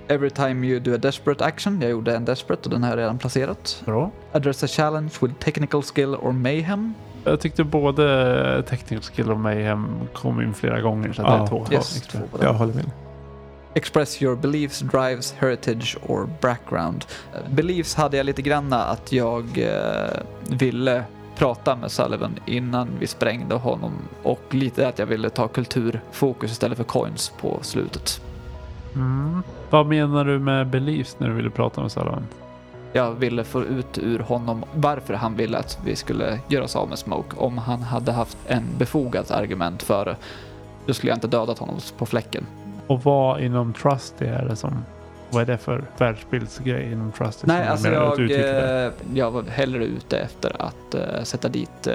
[0.09, 2.99] Every time you do a desperate action, jag gjorde en desperate och den har jag
[2.99, 3.83] redan placerat.
[3.87, 4.11] Bra.
[4.33, 6.95] Address a challenge with technical skill or mayhem.
[7.25, 11.43] Jag tyckte både Technical Skill och Mayhem kom in flera gånger så att det Ja.
[11.43, 12.13] är två Yes, XP.
[12.13, 12.19] två.
[12.43, 12.91] Jag håller med.
[13.75, 17.05] Express your beliefs, drives, heritage or background.
[17.51, 20.11] Beliefs hade jag lite granna att jag eh,
[20.49, 21.05] ville
[21.37, 23.93] prata med Sullivan innan vi sprängde honom
[24.23, 28.21] och lite att jag ville ta kulturfokus istället för coins på slutet.
[28.95, 29.43] Mm.
[29.71, 32.27] Vad menar du med beliefs när du ville prata med Sullivan?
[32.93, 36.89] Jag ville få ut ur honom varför han ville att vi skulle göra oss av
[36.89, 37.37] med Smoke.
[37.37, 40.17] Om han hade haft en befogat argument för det,
[40.87, 42.47] då skulle jag inte dödat honom på fläcken.
[42.87, 44.85] Och vad inom Trusty är det som...
[45.33, 47.47] Vad är det för världsbildsgrej inom Trusty?
[47.47, 48.85] Nej, alltså jag, det?
[48.87, 51.95] eh, jag var hellre ute efter att eh, sätta dit eh,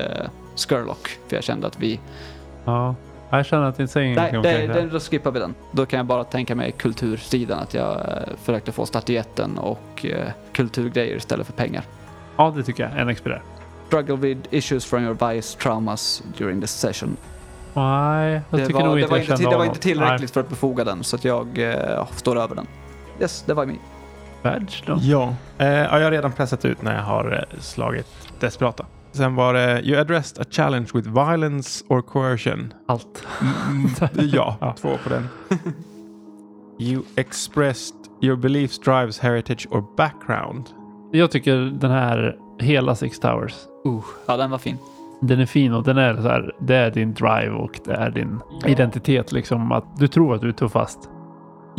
[0.56, 1.10] Skurlock.
[1.28, 2.00] För jag kände att vi,
[2.66, 2.96] Ja.
[3.30, 5.56] Jag känner att det säger Nej, ingenting om det, det, då skippar vi den.
[5.72, 8.04] Då kan jag bara tänka mig kultursidan, att jag eh,
[8.44, 11.84] försökte få statyetten och eh, kulturgrejer istället för pengar.
[12.38, 13.02] Ja, det tycker jag.
[13.02, 13.42] En XP där.
[13.88, 17.18] Struggle with issues from your vice traumas during the session.
[17.74, 19.80] Nej, jag Det tycker var, nog det inte var jag inte, kände det var inte
[19.80, 22.68] tillräckligt för att befoga den, så att jag eh, står över den.
[23.22, 23.80] Yes, det var min.
[24.44, 24.98] Badge då?
[25.02, 25.34] Ja.
[25.58, 28.08] Eh, ja, jag har redan pressat ut när jag har eh, slagit
[28.40, 28.86] Desperata.
[29.12, 32.74] Sen var det You addressed a challenge with violence or coercion.
[32.88, 33.28] Allt.
[33.70, 33.90] Mm,
[34.34, 34.76] ja, Ja.
[34.82, 35.28] två på den.
[36.80, 40.66] You expressed your beliefs, drives, heritage or background.
[41.12, 43.56] Jag tycker den här hela Six Towers.
[43.88, 44.78] Uh, ja, den var fin.
[45.22, 46.56] Den är fin och den är så här.
[46.60, 49.72] Det är din drive och det är din identitet liksom.
[49.72, 51.10] Att du tror att du är tuffast.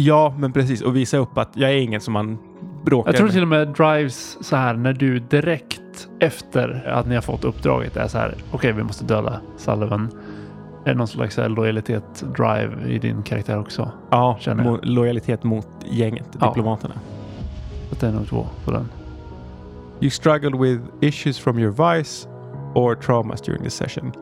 [0.00, 0.82] Ja, men precis.
[0.82, 2.38] Och visa upp att jag är ingen som man
[2.84, 3.32] bråkar Jag tror med.
[3.34, 7.96] till och med drives så här när du direkt efter att ni har fått uppdraget
[7.96, 8.34] är så här.
[8.52, 10.08] Okej, vi måste döda Sullivan.
[10.84, 13.90] Är det någon slags så här lojalitet drive i din karaktär också?
[14.10, 14.78] Ja, känner jag.
[14.82, 16.46] lojalitet mot gänget, Ja.
[16.48, 16.94] diplomaterna.
[17.90, 18.88] Så det är nog två på den.
[20.00, 22.28] You struggled with issues from your vice
[22.74, 24.12] or traumas during the session.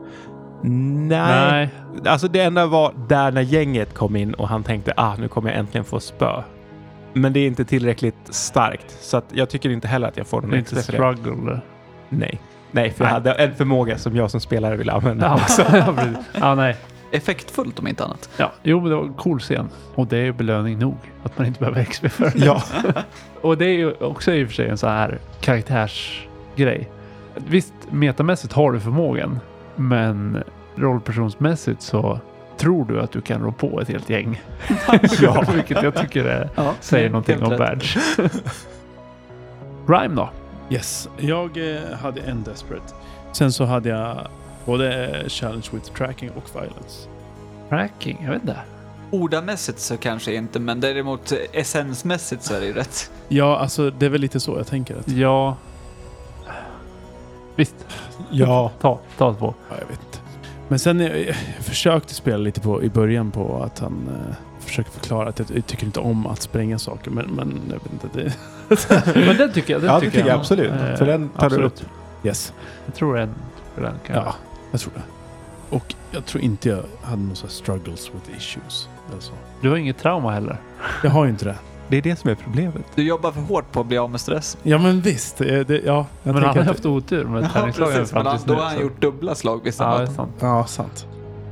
[0.61, 1.09] Nej.
[1.51, 1.69] Nej.
[2.05, 5.49] Alltså det enda var där när gänget kom in och han tänkte ah nu kommer
[5.49, 6.43] jag äntligen få spö.
[7.13, 10.41] Men det är inte tillräckligt starkt så att jag tycker inte heller att jag får
[10.41, 11.17] Det någon är inte extra det.
[11.17, 11.59] struggle.
[12.09, 12.39] Nej.
[12.71, 13.13] Nej, för jag Nej.
[13.13, 15.63] hade en förmåga som jag som spelare ville använda Ja, också.
[16.39, 16.75] ja, nej.
[17.11, 18.29] Effektfullt om inte annat.
[18.37, 19.69] Ja, jo, men det var en cool scen.
[19.95, 20.97] Och det är ju belöning nog.
[21.23, 22.45] Att man inte behöver XP för det.
[22.45, 22.63] ja.
[23.41, 26.89] Och det är ju också i och för sig en så här karaktärsgrej.
[27.35, 29.39] Visst, metamässigt har du förmågan,
[29.77, 30.43] men
[30.75, 32.19] rollpersonsmässigt så
[32.57, 34.41] tror du att du kan rå på ett helt gäng.
[35.21, 35.43] Ja.
[35.55, 37.57] Vilket jag tycker är, Ja, säger någonting om.
[37.57, 37.97] Badge.
[39.87, 40.29] Rhyme då?
[40.69, 42.93] Yes, jag eh, hade en Desperate.
[43.31, 44.27] Sen så hade jag
[44.65, 47.09] både eh, Challenge with Tracking och Violence.
[47.69, 48.21] Tracking?
[48.23, 48.57] Jag vet inte.
[49.11, 53.11] Ordamässigt så kanske inte, men däremot eh, essensmässigt så är det ju rätt.
[53.27, 54.95] Ja, alltså det är väl lite så jag tänker.
[54.95, 55.57] Att, Ja.
[57.57, 57.75] Visst,
[58.31, 58.71] ja.
[58.81, 59.53] ta, ta på.
[59.69, 60.17] ja, jag vet inte.
[60.67, 64.91] Men sen eh, jag försökte spela lite på i början på att han eh, försöker
[64.91, 67.11] förklara att jag, jag tycker inte om att spränga saker.
[67.11, 68.07] Men, men jag vet inte.
[68.19, 68.33] Det,
[69.25, 69.81] Men den tycker jag.
[69.81, 70.71] Den Ja, det tycker jag absolut.
[70.71, 71.81] Eh, För den tar du absolut.
[71.81, 72.25] upp.
[72.25, 72.53] yes,
[72.85, 73.35] Jag tror en
[73.75, 74.35] för den kan ja,
[74.71, 75.01] jag tror det.
[75.75, 78.89] Och jag tror inte jag hade några struggles with issues.
[79.13, 79.31] Alltså.
[79.61, 80.57] Du har inget trauma heller.
[81.03, 81.55] Jag har ju inte det.
[81.89, 82.85] Det är det som är problemet.
[82.95, 84.57] Du jobbar för hårt på att bli av med stress.
[84.63, 85.41] Ja men visst.
[85.41, 88.13] eh, Det, ja, jag men han har haft otur med Ja, precis.
[88.13, 89.79] Men han, då har han så- gjort dubbla slag visst.
[89.79, 90.31] Ja, det sant.
[90.39, 91.07] Ja, sant.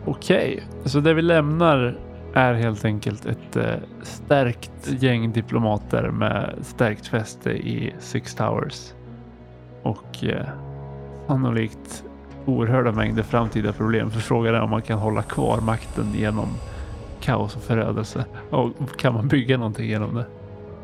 [0.06, 2.00] Okej, så det vi lämnar
[2.34, 3.64] är helt enkelt ett eh,
[4.04, 8.94] stärkt gäng diplomater med stärkt fäste i Six Towers.
[9.84, 10.46] Och eh,
[11.28, 12.04] sannolikt
[12.46, 14.12] oerhörda mängder framtida problem.
[14.12, 16.48] För frågan är om man kan hålla kvar makten genom
[17.26, 18.26] kaos och förödelse.
[18.50, 20.26] Och kan man bygga någonting genom det?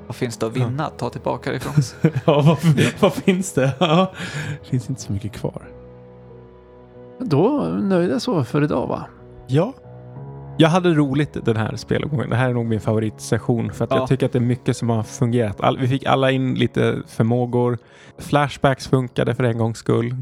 [0.08, 1.74] Vad finns det att vinna att ta tillbaka ifrån?
[2.26, 2.58] Ja, vad,
[3.00, 3.74] vad finns det?
[3.80, 4.12] Ja,
[4.62, 5.62] det finns inte så mycket kvar.
[7.20, 9.06] Då nöjda så för idag va?
[9.48, 9.74] Ja.
[10.58, 12.30] Jag hade roligt den här spelomgången.
[12.30, 13.98] Det här är nog min favoritsession för att Ja.
[13.98, 15.62] jag tycker att det är mycket som har fungerat.
[15.62, 17.78] All, vi fick alla in lite förmågor.
[18.18, 20.16] Flashbacks funkade för en gångs skull.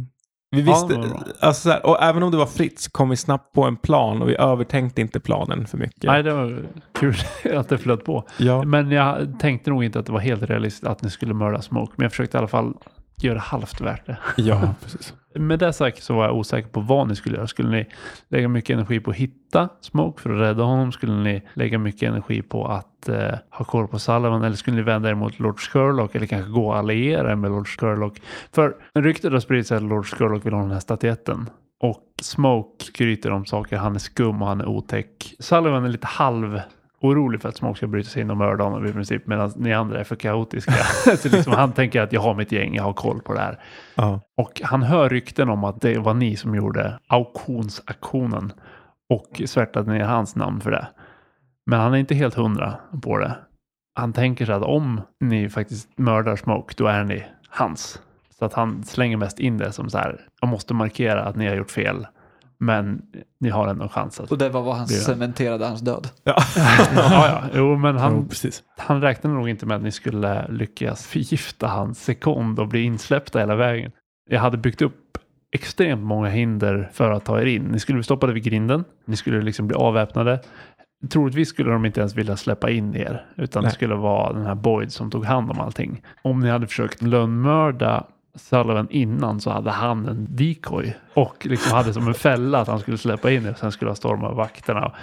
[0.52, 1.24] Vi Ja, visste, bra.
[1.40, 3.76] alltså så här, och även om det var fritt så kom vi snabbt på en
[3.78, 6.04] plan och vi övertänkte inte planen för mycket.
[6.04, 6.60] Nej, det var
[6.94, 7.16] kul
[7.56, 8.24] att det flöt på.
[8.38, 8.64] Ja.
[8.64, 11.94] Men jag tänkte nog inte att det var helt realistiskt att ni skulle mörda Smoke.
[11.96, 12.74] Men jag försökte i alla fall
[13.24, 14.18] göra det halvt värt det.
[14.42, 15.14] ja, precis.
[15.36, 17.48] Med det sagt så var jag osäker på vad ni skulle göra.
[17.48, 17.86] Skulle ni
[18.30, 20.92] lägga mycket energi på att hitta Smoke för att rädda honom?
[20.92, 24.44] Skulle ni lägga mycket energi på att eh, ha koll på Sullivan?
[24.44, 26.16] Eller skulle ni vända er mot Lord Sherlock?
[26.16, 28.22] Eller kanske gå och alliera er med Lord Sherlock?
[28.52, 31.50] För ryktet har spridit sig att Lord Sherlock vill ha den här statyetten.
[31.80, 33.78] Och Smoke skryter om saker.
[33.78, 35.36] Han är skum och han är otäck.
[35.40, 36.62] Sullivan är lite halv
[37.02, 39.28] orolig för att Smoke ska bryta sig in och mörda honom i princip.
[39.28, 40.72] Medan ni andra är för kaotiska.
[41.18, 43.60] så liksom, han tänker att jag har mitt gäng, jag har koll på det här.
[43.96, 44.22] Ja.
[44.38, 48.54] Och han hör rykten om att det var ni som gjorde auktionsaktionen
[49.10, 50.88] och svärtade ner hans namn för det.
[51.66, 53.36] Men han är inte helt hundra på det.
[53.96, 58.02] Han tänker sig att om ni faktiskt mördar Smoke, då är ni hans.
[58.40, 61.48] Så att han slänger mest in det som så här, jag måste markera att ni
[61.48, 62.08] har gjort fel.
[62.60, 63.02] Men
[63.40, 64.32] ni har ändå en chans att...
[64.32, 65.00] Och det var vad han Det det.
[65.00, 66.08] cementerade hans död.
[66.24, 66.36] ja,
[66.96, 68.64] ja, jo, men Han, han, jo, precis.
[68.78, 73.40] han räknade nog inte med att ni skulle lyckas förgifta hans sekund och bli insläppta
[73.40, 73.92] hela vägen.
[74.30, 75.18] Jag hade byggt upp
[75.52, 77.64] extremt många hinder för att ta er in.
[77.64, 78.84] Ni skulle bli stoppade vid grinden.
[79.06, 80.40] Ni skulle liksom bli avväpnade.
[81.10, 83.74] Troligtvis skulle de inte ens vilja släppa in er, utan det Nej.
[83.76, 86.02] skulle vara den här Boyd som tog hand om allting.
[86.22, 88.04] Om ni hade försökt lönnmörda
[88.40, 92.80] Sullivan innan så hade han en decoy och liksom hade som en fälla att han
[92.80, 94.96] skulle släppa in det och sen skulle han storma vakterna.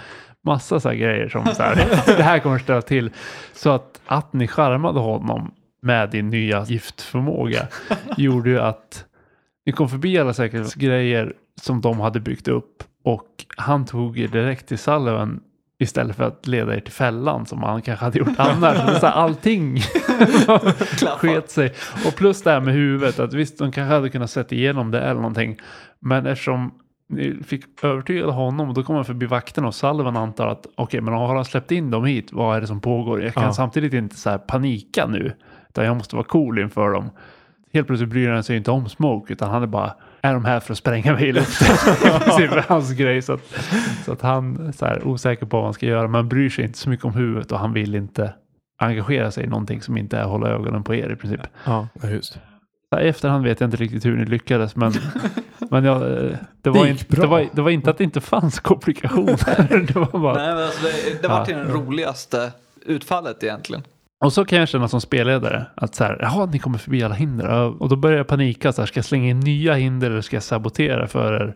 [0.43, 1.75] Massa så här grejer som så här,
[2.17, 3.11] det här kommer ställa till.
[3.53, 7.67] Så att, att ni charmade honom med din nya giftförmåga
[8.17, 9.05] gjorde ju att
[9.65, 14.67] ni kom förbi alla säkerhetsgrejer som de hade byggt upp och han tog er direkt
[14.67, 15.39] till Sullivan
[15.79, 18.77] istället för att leda er till fällan som han kanske hade gjort annars.
[18.99, 19.79] Så här, allting
[21.17, 21.73] sket sig.
[22.07, 25.01] Och plus det här med huvudet, att visst de kanske hade kunnat sätta igenom det
[25.01, 25.57] eller någonting.
[25.99, 26.71] Men eftersom
[27.09, 31.13] ni fick övertyga honom, då kom han förbi vakterna och Sullivan antar att okej, men
[31.13, 33.23] har han släppt in dem hit, vad är det som pågår?
[33.23, 33.53] Jag kan Ja.
[33.53, 35.33] samtidigt inte så här panika nu,
[35.69, 37.09] utan jag måste vara cool inför dem.
[37.73, 40.59] Helt plötsligt bryr han sig inte om Smoke, utan han är bara, är de här
[40.59, 41.67] för att spränga mig i luften?
[42.37, 43.41] det är hans grej, så att,
[44.05, 46.77] så att han så här, osäker på vad han ska göra, men bryr sig inte
[46.77, 48.33] så mycket om huvudet och han vill inte
[48.81, 51.41] engagera sig i någonting som inte är att hålla ögonen på er i princip.
[51.65, 51.87] Ja.
[52.03, 52.37] Just.
[53.01, 54.93] I efterhand vet jag inte riktigt hur ni lyckades, men,
[55.71, 58.21] men jag, eh, det, var Det inte, det, var, det var inte att det inte
[58.21, 59.85] fanns komplikationer.
[59.87, 61.45] det var bara, Nej, men alltså det, det var Ja.
[61.45, 62.51] till den roligaste
[62.85, 63.83] utfallet egentligen.
[64.25, 67.15] Och så kan jag känna som spelledare att så här, jaha, ni kommer förbi alla
[67.15, 67.81] hinder.
[67.81, 70.35] Och då börjar jag panika, så här, ska jag slänga in nya hinder eller ska
[70.35, 71.55] jag sabotera för er?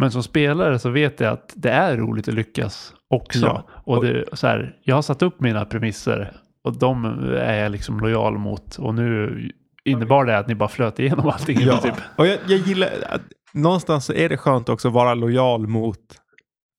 [0.00, 3.46] Men som spelare så vet jag att det är roligt att lyckas också.
[3.46, 3.64] Ja.
[3.84, 6.32] Och det, så här, jag har satt upp mina premisser
[6.64, 7.04] och de
[7.36, 8.76] är jag liksom lojal mot.
[8.76, 9.40] Och nu
[9.84, 11.72] innebar det att ni bara flöt igenom allting Ja.
[11.72, 11.94] princip.
[12.16, 13.22] Och jag, jag gillar att
[13.54, 15.98] någonstans så är det skönt också att vara lojal mot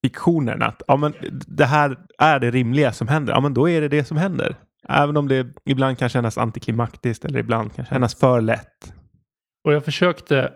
[0.06, 0.62] fiktionen.
[0.62, 1.14] Att ja, men
[1.48, 3.34] det här är det rimliga som händer.
[3.34, 4.56] Ja, men då är det det som händer.
[4.90, 8.94] Även om det ibland kan kännas antiklimaktiskt eller ibland kan kännas för lätt.
[9.64, 10.52] Och jag försökte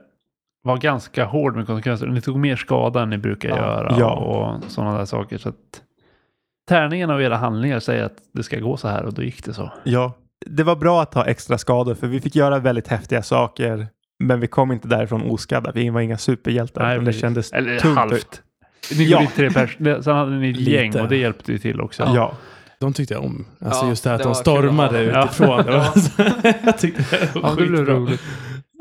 [0.64, 2.08] vara ganska hård med konsekvenser.
[2.08, 3.56] Ni tog mer skada än ni brukar Ja.
[3.56, 4.12] göra Ja.
[4.16, 5.38] och sådana där saker.
[5.38, 5.56] Så att
[6.70, 9.54] tärningarna och era handlingar säger att det ska gå så här och då gick det
[9.54, 9.72] så.
[9.84, 10.14] Ja,
[10.46, 13.88] det var bra att ha extra skador för vi fick göra väldigt häftiga saker.
[14.20, 15.72] Men vi kom inte därifrån oskadda.
[15.72, 16.84] Vi var inga superhjältar.
[16.84, 17.98] Nej, det kändes Eller tungt.
[17.98, 18.42] halvt.
[18.98, 19.22] Ni Ja.
[19.22, 22.04] gjorde tre personer, sen hade ni ett gäng och det hjälpte ju till också.
[22.16, 22.34] Ja.
[22.80, 23.46] De tyckte jag om.
[23.62, 25.24] Alltså Ja, just det här att det de kul stormade ha dem.
[25.26, 25.48] utifrån.
[25.66, 27.96] Var- jag tyckte det var Ja, det blev skitbra.
[27.96, 28.22] roligt.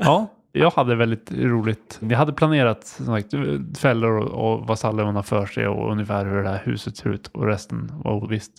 [0.02, 1.98] Ja, jag hade väldigt roligt.
[2.02, 3.34] Jag hade planerat som sagt,
[3.78, 7.10] fällor och, och vad Sullivan har för sig och ungefär hur det här huset ser
[7.10, 8.52] ut och resten var ovisst.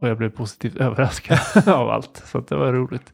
[0.00, 2.22] Och jag blev positivt överraskad av allt.
[2.26, 3.12] Så att det var roligt.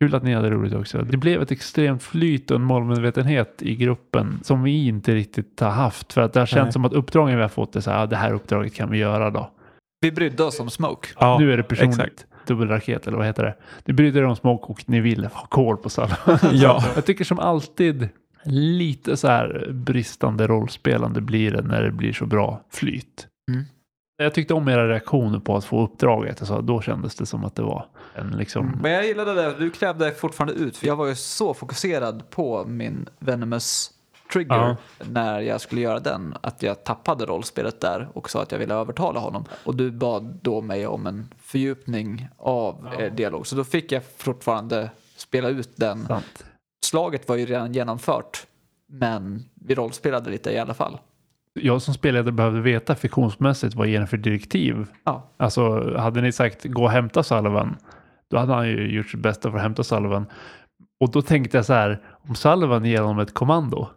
[0.00, 0.98] Kul att ni hade roligt också.
[0.98, 5.70] Det blev ett extremt flyt och en målmedvetenhet i gruppen som vi inte riktigt har
[5.70, 6.12] haft.
[6.12, 6.72] För att det har känts Nej.
[6.72, 8.98] som att uppdragen vi har fått är så här, ja, det här uppdraget kan vi
[8.98, 9.50] göra då.
[10.00, 11.08] Vi brydde oss om Smoke.
[11.20, 11.98] Ja, nu är det personligt.
[12.00, 12.26] exakt.
[12.46, 13.54] Dubbelraket eller vad heter det?
[13.84, 16.38] Ni brydde er om Smoke och ni ville ha koll på Sullivan.
[16.52, 16.84] Ja.
[16.94, 18.08] Jag tycker som alltid
[18.44, 23.26] lite så här bristande rollspelande blir det när det blir så bra flyt.
[23.50, 23.64] Mm.
[24.16, 26.40] Jag tyckte om era reaktioner på att få uppdraget.
[26.40, 28.78] Alltså, då kändes det som att det var en liksom...
[28.82, 32.64] Men jag gillade det, du krävde fortfarande ut, för jag var ju så fokuserad på
[32.64, 33.90] min Venomous
[34.32, 34.76] trigger Ja.
[35.10, 38.74] när jag skulle göra den, att jag tappade rollspelet där och sa att jag ville
[38.74, 39.44] övertala honom.
[39.64, 44.02] Och du bad då mig om en fördjupning av eh, dialog, så då fick jag
[44.16, 46.06] fortfarande spela ut den.
[46.06, 46.44] Sant.
[46.86, 48.46] Slaget var ju redan genomfört,
[48.88, 50.98] men vi rollspelade lite i alla fall.
[51.60, 54.86] Jag som spelare behövde veta fiktionsmässigt vad ger den för direktiv.
[55.04, 55.30] Ja.
[55.36, 57.76] Alltså hade ni sagt gå och hämta Sullivan,
[58.30, 60.26] då hade han ju gjort sitt bästa för att hämta Sullivan.
[61.00, 63.88] Och då tänkte jag så här, om Sullivan ger honom ett kommando,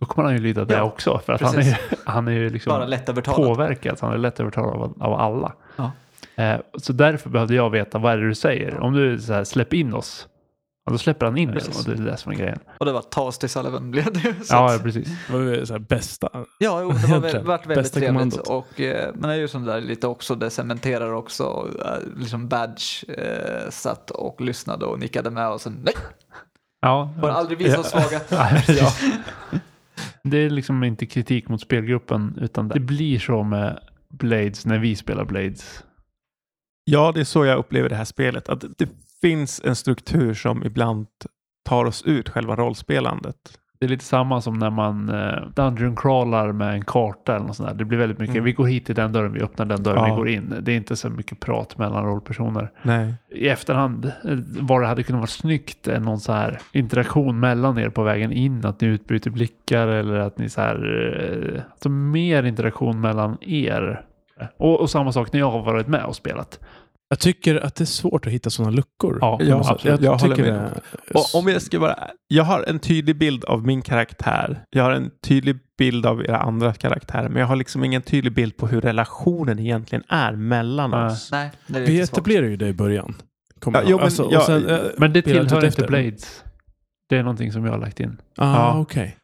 [0.00, 1.18] då kommer han ju lyda det Ja, också.
[1.26, 3.36] För att han är, han är ju liksom Bara lättövertalad.
[3.46, 5.52] påverkad, han är lätt övertalad av, av alla.
[5.76, 5.90] Ja.
[6.42, 8.78] Eh, så därför behövde jag veta, vad är det du säger?
[8.80, 10.28] Om du så här, släpp in oss,
[10.86, 11.78] ja, då släpper han in Precis.
[11.86, 12.58] och det är det som är grejen.
[12.78, 15.08] Och det var ta oss till Sullivan blev det Ja, att- precis.
[15.26, 16.28] Det var ju så här bästa.
[16.58, 18.08] Ja, jo, det var väl, varit väldigt Bästa trevligt.
[18.36, 18.48] kommandot.
[18.48, 21.68] Och, eh, men det är ju sånt där lite också, det cementerar också.
[21.84, 25.94] Eh, liksom Badge eh, satt och lyssnade och nickade med och sen nej,
[26.80, 28.20] Ja, får aldrig bli så svaga.
[28.30, 29.00] Nej, precis.
[30.28, 34.96] Det är liksom inte kritik mot spelgruppen utan det blir så med Blades när vi
[34.96, 35.84] spelar Blades.
[36.84, 38.48] Ja, det är så jag upplever det här spelet.
[38.48, 38.88] Att det
[39.20, 41.06] finns en struktur som ibland
[41.64, 43.58] tar oss ut själva rollspelandet.
[43.84, 47.56] Det är lite samma som när man eh, dungeon crawlar med en karta eller något
[47.56, 47.76] sånt där.
[47.76, 48.44] Det blir väldigt mycket, Mm.
[48.44, 50.04] vi går hit till den dörren, vi öppnar den dörren, Ja.
[50.04, 50.54] vi går in.
[50.62, 52.70] Det är inte så mycket prat mellan rollpersoner.
[52.82, 53.14] Nej.
[53.30, 54.12] I efterhand eh,
[54.60, 58.32] var det hade kunnat vara snyggt eh, någon så här interaktion mellan er på vägen
[58.32, 64.00] in, att ni utbyter blickar eller att ni så här, alltså mer interaktion mellan er.
[64.56, 66.60] Och, och samma sak när jag har varit med och spelat.
[67.14, 69.18] Jag tycker att det är svårt att hitta sådana luckor.
[69.20, 69.84] Ja, absolut.
[69.84, 70.80] Jag, Jag håller tycker med.
[71.08, 71.14] det.
[71.14, 71.98] Och om jag ska vara...
[72.28, 74.64] Jag har en tydlig bild av min karaktär.
[74.70, 77.28] Jag har en tydlig bild av era andra karaktärer.
[77.28, 81.06] Men jag har liksom ingen tydlig bild på hur relationen egentligen är mellan Nej.
[81.06, 81.28] oss.
[81.32, 83.14] Nej, det är Vi eterblerar ju det i början.
[83.60, 85.86] Kommer Ja, jag jo, men alltså, jag- och sen, eh, Men det tillhör inte efter.
[85.88, 86.42] Blades.
[87.08, 88.20] Det är någonting som jag har lagt in.
[88.36, 88.78] Ah, Ja.
[88.80, 89.16] okej.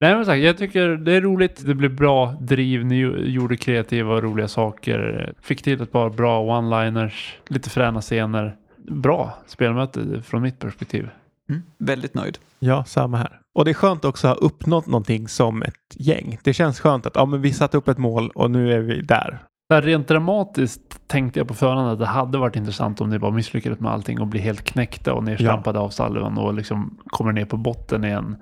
[0.00, 1.66] Nej men sagt, jag tycker det är roligt.
[1.66, 2.84] Det blev bra driv.
[2.84, 5.32] Ni gjorde kreativa och roliga saker.
[5.40, 7.34] Fick till ett par bra one-liners.
[7.48, 8.56] Lite fräna scener.
[8.90, 11.08] Bra spelmöte från mitt perspektiv.
[11.48, 11.62] Mm.
[11.78, 12.38] Väldigt nöjd.
[12.58, 13.40] Ja, samma här.
[13.54, 16.38] Och det är skönt också att ha uppnått någonting som ett gäng.
[16.42, 19.00] Det känns skönt att ja, men vi satte upp ett mål och nu är vi
[19.00, 19.38] där.
[19.70, 23.30] Här, rent dramatiskt tänkte jag på förhand att det hade varit intressant om ni bara
[23.30, 27.44] misslyckades med allting och blir helt knäckta och nedstampade av Sullivan och liksom kommer ner
[27.44, 28.36] på botten igen.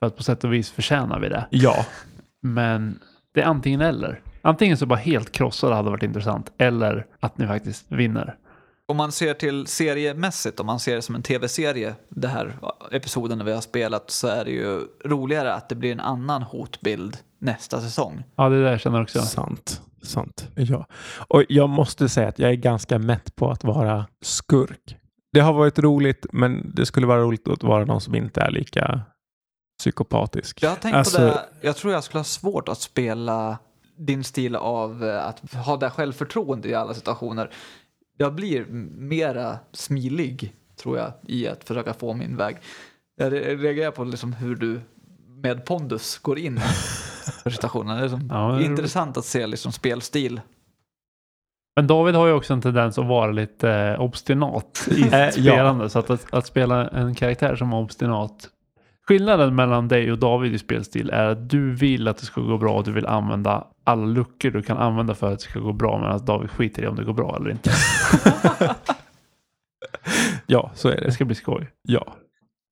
[0.00, 1.46] För att på sätt och vis förtjänar vi det.
[1.50, 1.86] Ja,
[2.40, 2.98] Men
[3.34, 4.20] det är antingen eller.
[4.42, 8.36] Antingen så bara helt krossade hade varit intressant eller att ni faktiskt vinner.
[8.86, 12.52] Om man ser till seriemässigt, om man ser det som en tv-serie, det här
[12.90, 16.42] episoden när vi har spelat, så är det ju roligare att det blir en annan
[16.42, 18.24] hotbild nästa säsong.
[18.36, 19.22] Ja, det är det jag känner också.
[19.22, 19.82] Sant.
[20.02, 20.50] Sant.
[20.54, 20.86] ja.
[21.28, 24.96] Och jag måste säga att jag är ganska mätt på att vara skurk.
[25.32, 28.50] Det har varit roligt, men det skulle vara roligt att vara någon som inte är
[28.50, 29.00] lika
[29.78, 30.62] psykopatisk.
[30.62, 33.58] Jag har tänkt Alltså- på det, jag tror jag skulle ha svårt att spela
[33.96, 37.50] din stil av eh, att ha det självförtroende i alla situationer.
[38.16, 38.64] Jag blir
[38.98, 42.56] mera smilig, tror jag, i att försöka få min väg.
[43.16, 44.80] Jag re- reagerar på liksom hur du
[45.28, 46.58] med pondus går in
[47.46, 47.96] i situationen.
[47.96, 50.40] Det är liksom Ja, intressant att se liksom spelstil.
[51.76, 55.20] Men David har ju också en tendens att vara lite eh, obstinat i sitt Eh,
[55.20, 55.30] ja.
[55.30, 55.90] spelande.
[55.90, 58.48] Så att, att, att spela en karaktär som är obstinat.
[59.08, 62.58] Skillnaden mellan dig och David i spelstil är att du vill att det ska gå
[62.58, 65.72] bra och du vill använda alla luckor du kan använda för att det ska gå
[65.72, 67.70] bra medan David skiter i om det går bra eller inte.
[70.46, 71.12] Ja, så är Det det.
[71.12, 71.70] ska bli skoj.
[71.82, 72.14] Ja.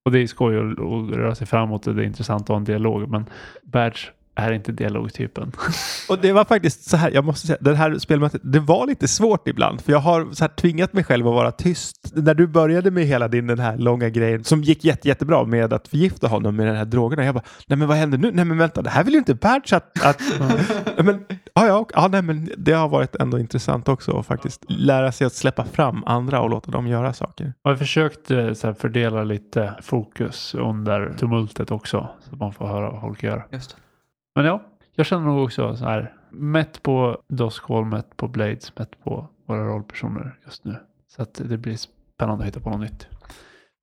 [0.05, 2.57] Och det är skoj att, att röra sig framåt och det är intressant att ha
[2.57, 3.25] en dialog men
[3.63, 3.99] Badge
[4.37, 5.53] är inte dialogtypen.
[6.09, 9.09] Och det var faktiskt så här, jag måste säga, det här spelmötet, det var lite
[9.09, 9.81] svårt ibland.
[9.81, 12.13] För jag har så här tvingat mig själv att vara tyst.
[12.15, 15.73] När du började med hela din den här långa grejen som gick jätte, jättebra med
[15.73, 17.25] att förgifta honom med den här drogerna.
[17.25, 18.31] Jag bara, nej men vad händer nu?
[18.33, 20.05] Nej men vänta, det här vill ju inte Berts att...
[20.05, 20.23] att
[21.05, 21.25] men,
[21.55, 25.27] ja, ja, ja, nej men det har varit ändå intressant också att faktiskt lära sig
[25.27, 27.53] att släppa fram andra och låta dem göra saker.
[27.63, 32.53] Jag har försökt eh, så här, fördela lite fokus under tumultet också så att man
[32.53, 33.47] får höra vad folk gör.
[33.51, 33.77] Just.
[34.37, 34.63] Men ja,
[34.95, 36.13] jag känner nog också så här.
[36.31, 40.77] Mätt på Doscall, mätt på Blades, mätt på våra rollpersoner just nu.
[41.09, 43.09] Så att det blir spännande att hitta på något nytt.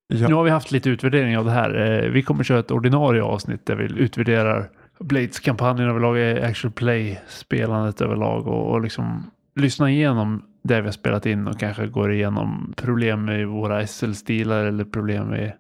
[0.08, 0.28] Ja.
[0.28, 2.04] Nu har vi haft lite utvärdering av det här.
[2.04, 8.02] Eh, Vi kommer köra ett ordinarie avsnitt där vi utvärderar Blades-kampanjen överlag, eh, actual play-spelandet
[8.02, 12.74] överlag och, och liksom lyssna igenom det vi har spelat in och kanske går igenom
[12.78, 15.54] problem med våra SL-stilar eller problem med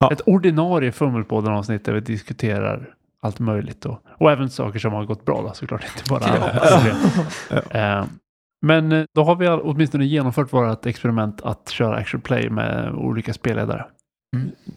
[0.00, 0.12] Ja.
[0.12, 5.24] ett ordinarie Fummelpodden-avsnitt där vi diskuterar allt möjligt och, och även saker som har gått
[5.24, 6.96] bra då, såklart, inte bara problem.
[7.70, 8.04] Eh,
[8.66, 13.32] Men eh, då har vi åtminstone genomfört vårt experiment att köra actual play med olika
[13.34, 13.84] spelledare.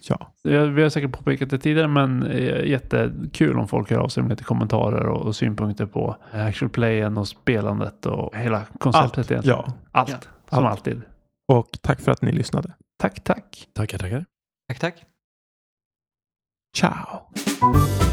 [0.10, 0.32] ja.
[0.42, 4.24] Jag- Vi har säkert påpekat det tidigare men eh, jättekul om folk hör av sig
[4.24, 9.32] med lite kommentarer och, och synpunkter på actual playen och spelandet och hela konceptet Allt,
[9.32, 9.60] egentligen.
[9.68, 9.74] ja.
[9.92, 10.18] Allt, Ja.
[10.58, 10.72] som Allt.
[10.78, 11.02] alltid.
[11.54, 12.74] Och tack för att ni lyssnade.
[13.00, 13.68] Tack, tack.
[13.76, 14.26] Tackar, tackar.
[14.68, 15.04] Tack, tack.
[16.76, 17.30] Ciao!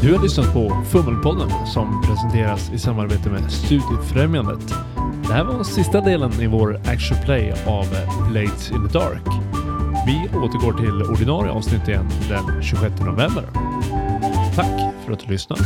[0.01, 4.73] Du har lyssnat på Fummelpodden som presenteras i samarbete med Studiefrämjandet.
[5.27, 7.85] Det här var sista delen i vår Action Play av
[8.31, 9.27] Blades in the Dark.
[10.07, 13.43] Vi återgår till ordinarie avsnitt igen den 26 november.
[14.55, 15.61] Tack för att du lyssnade.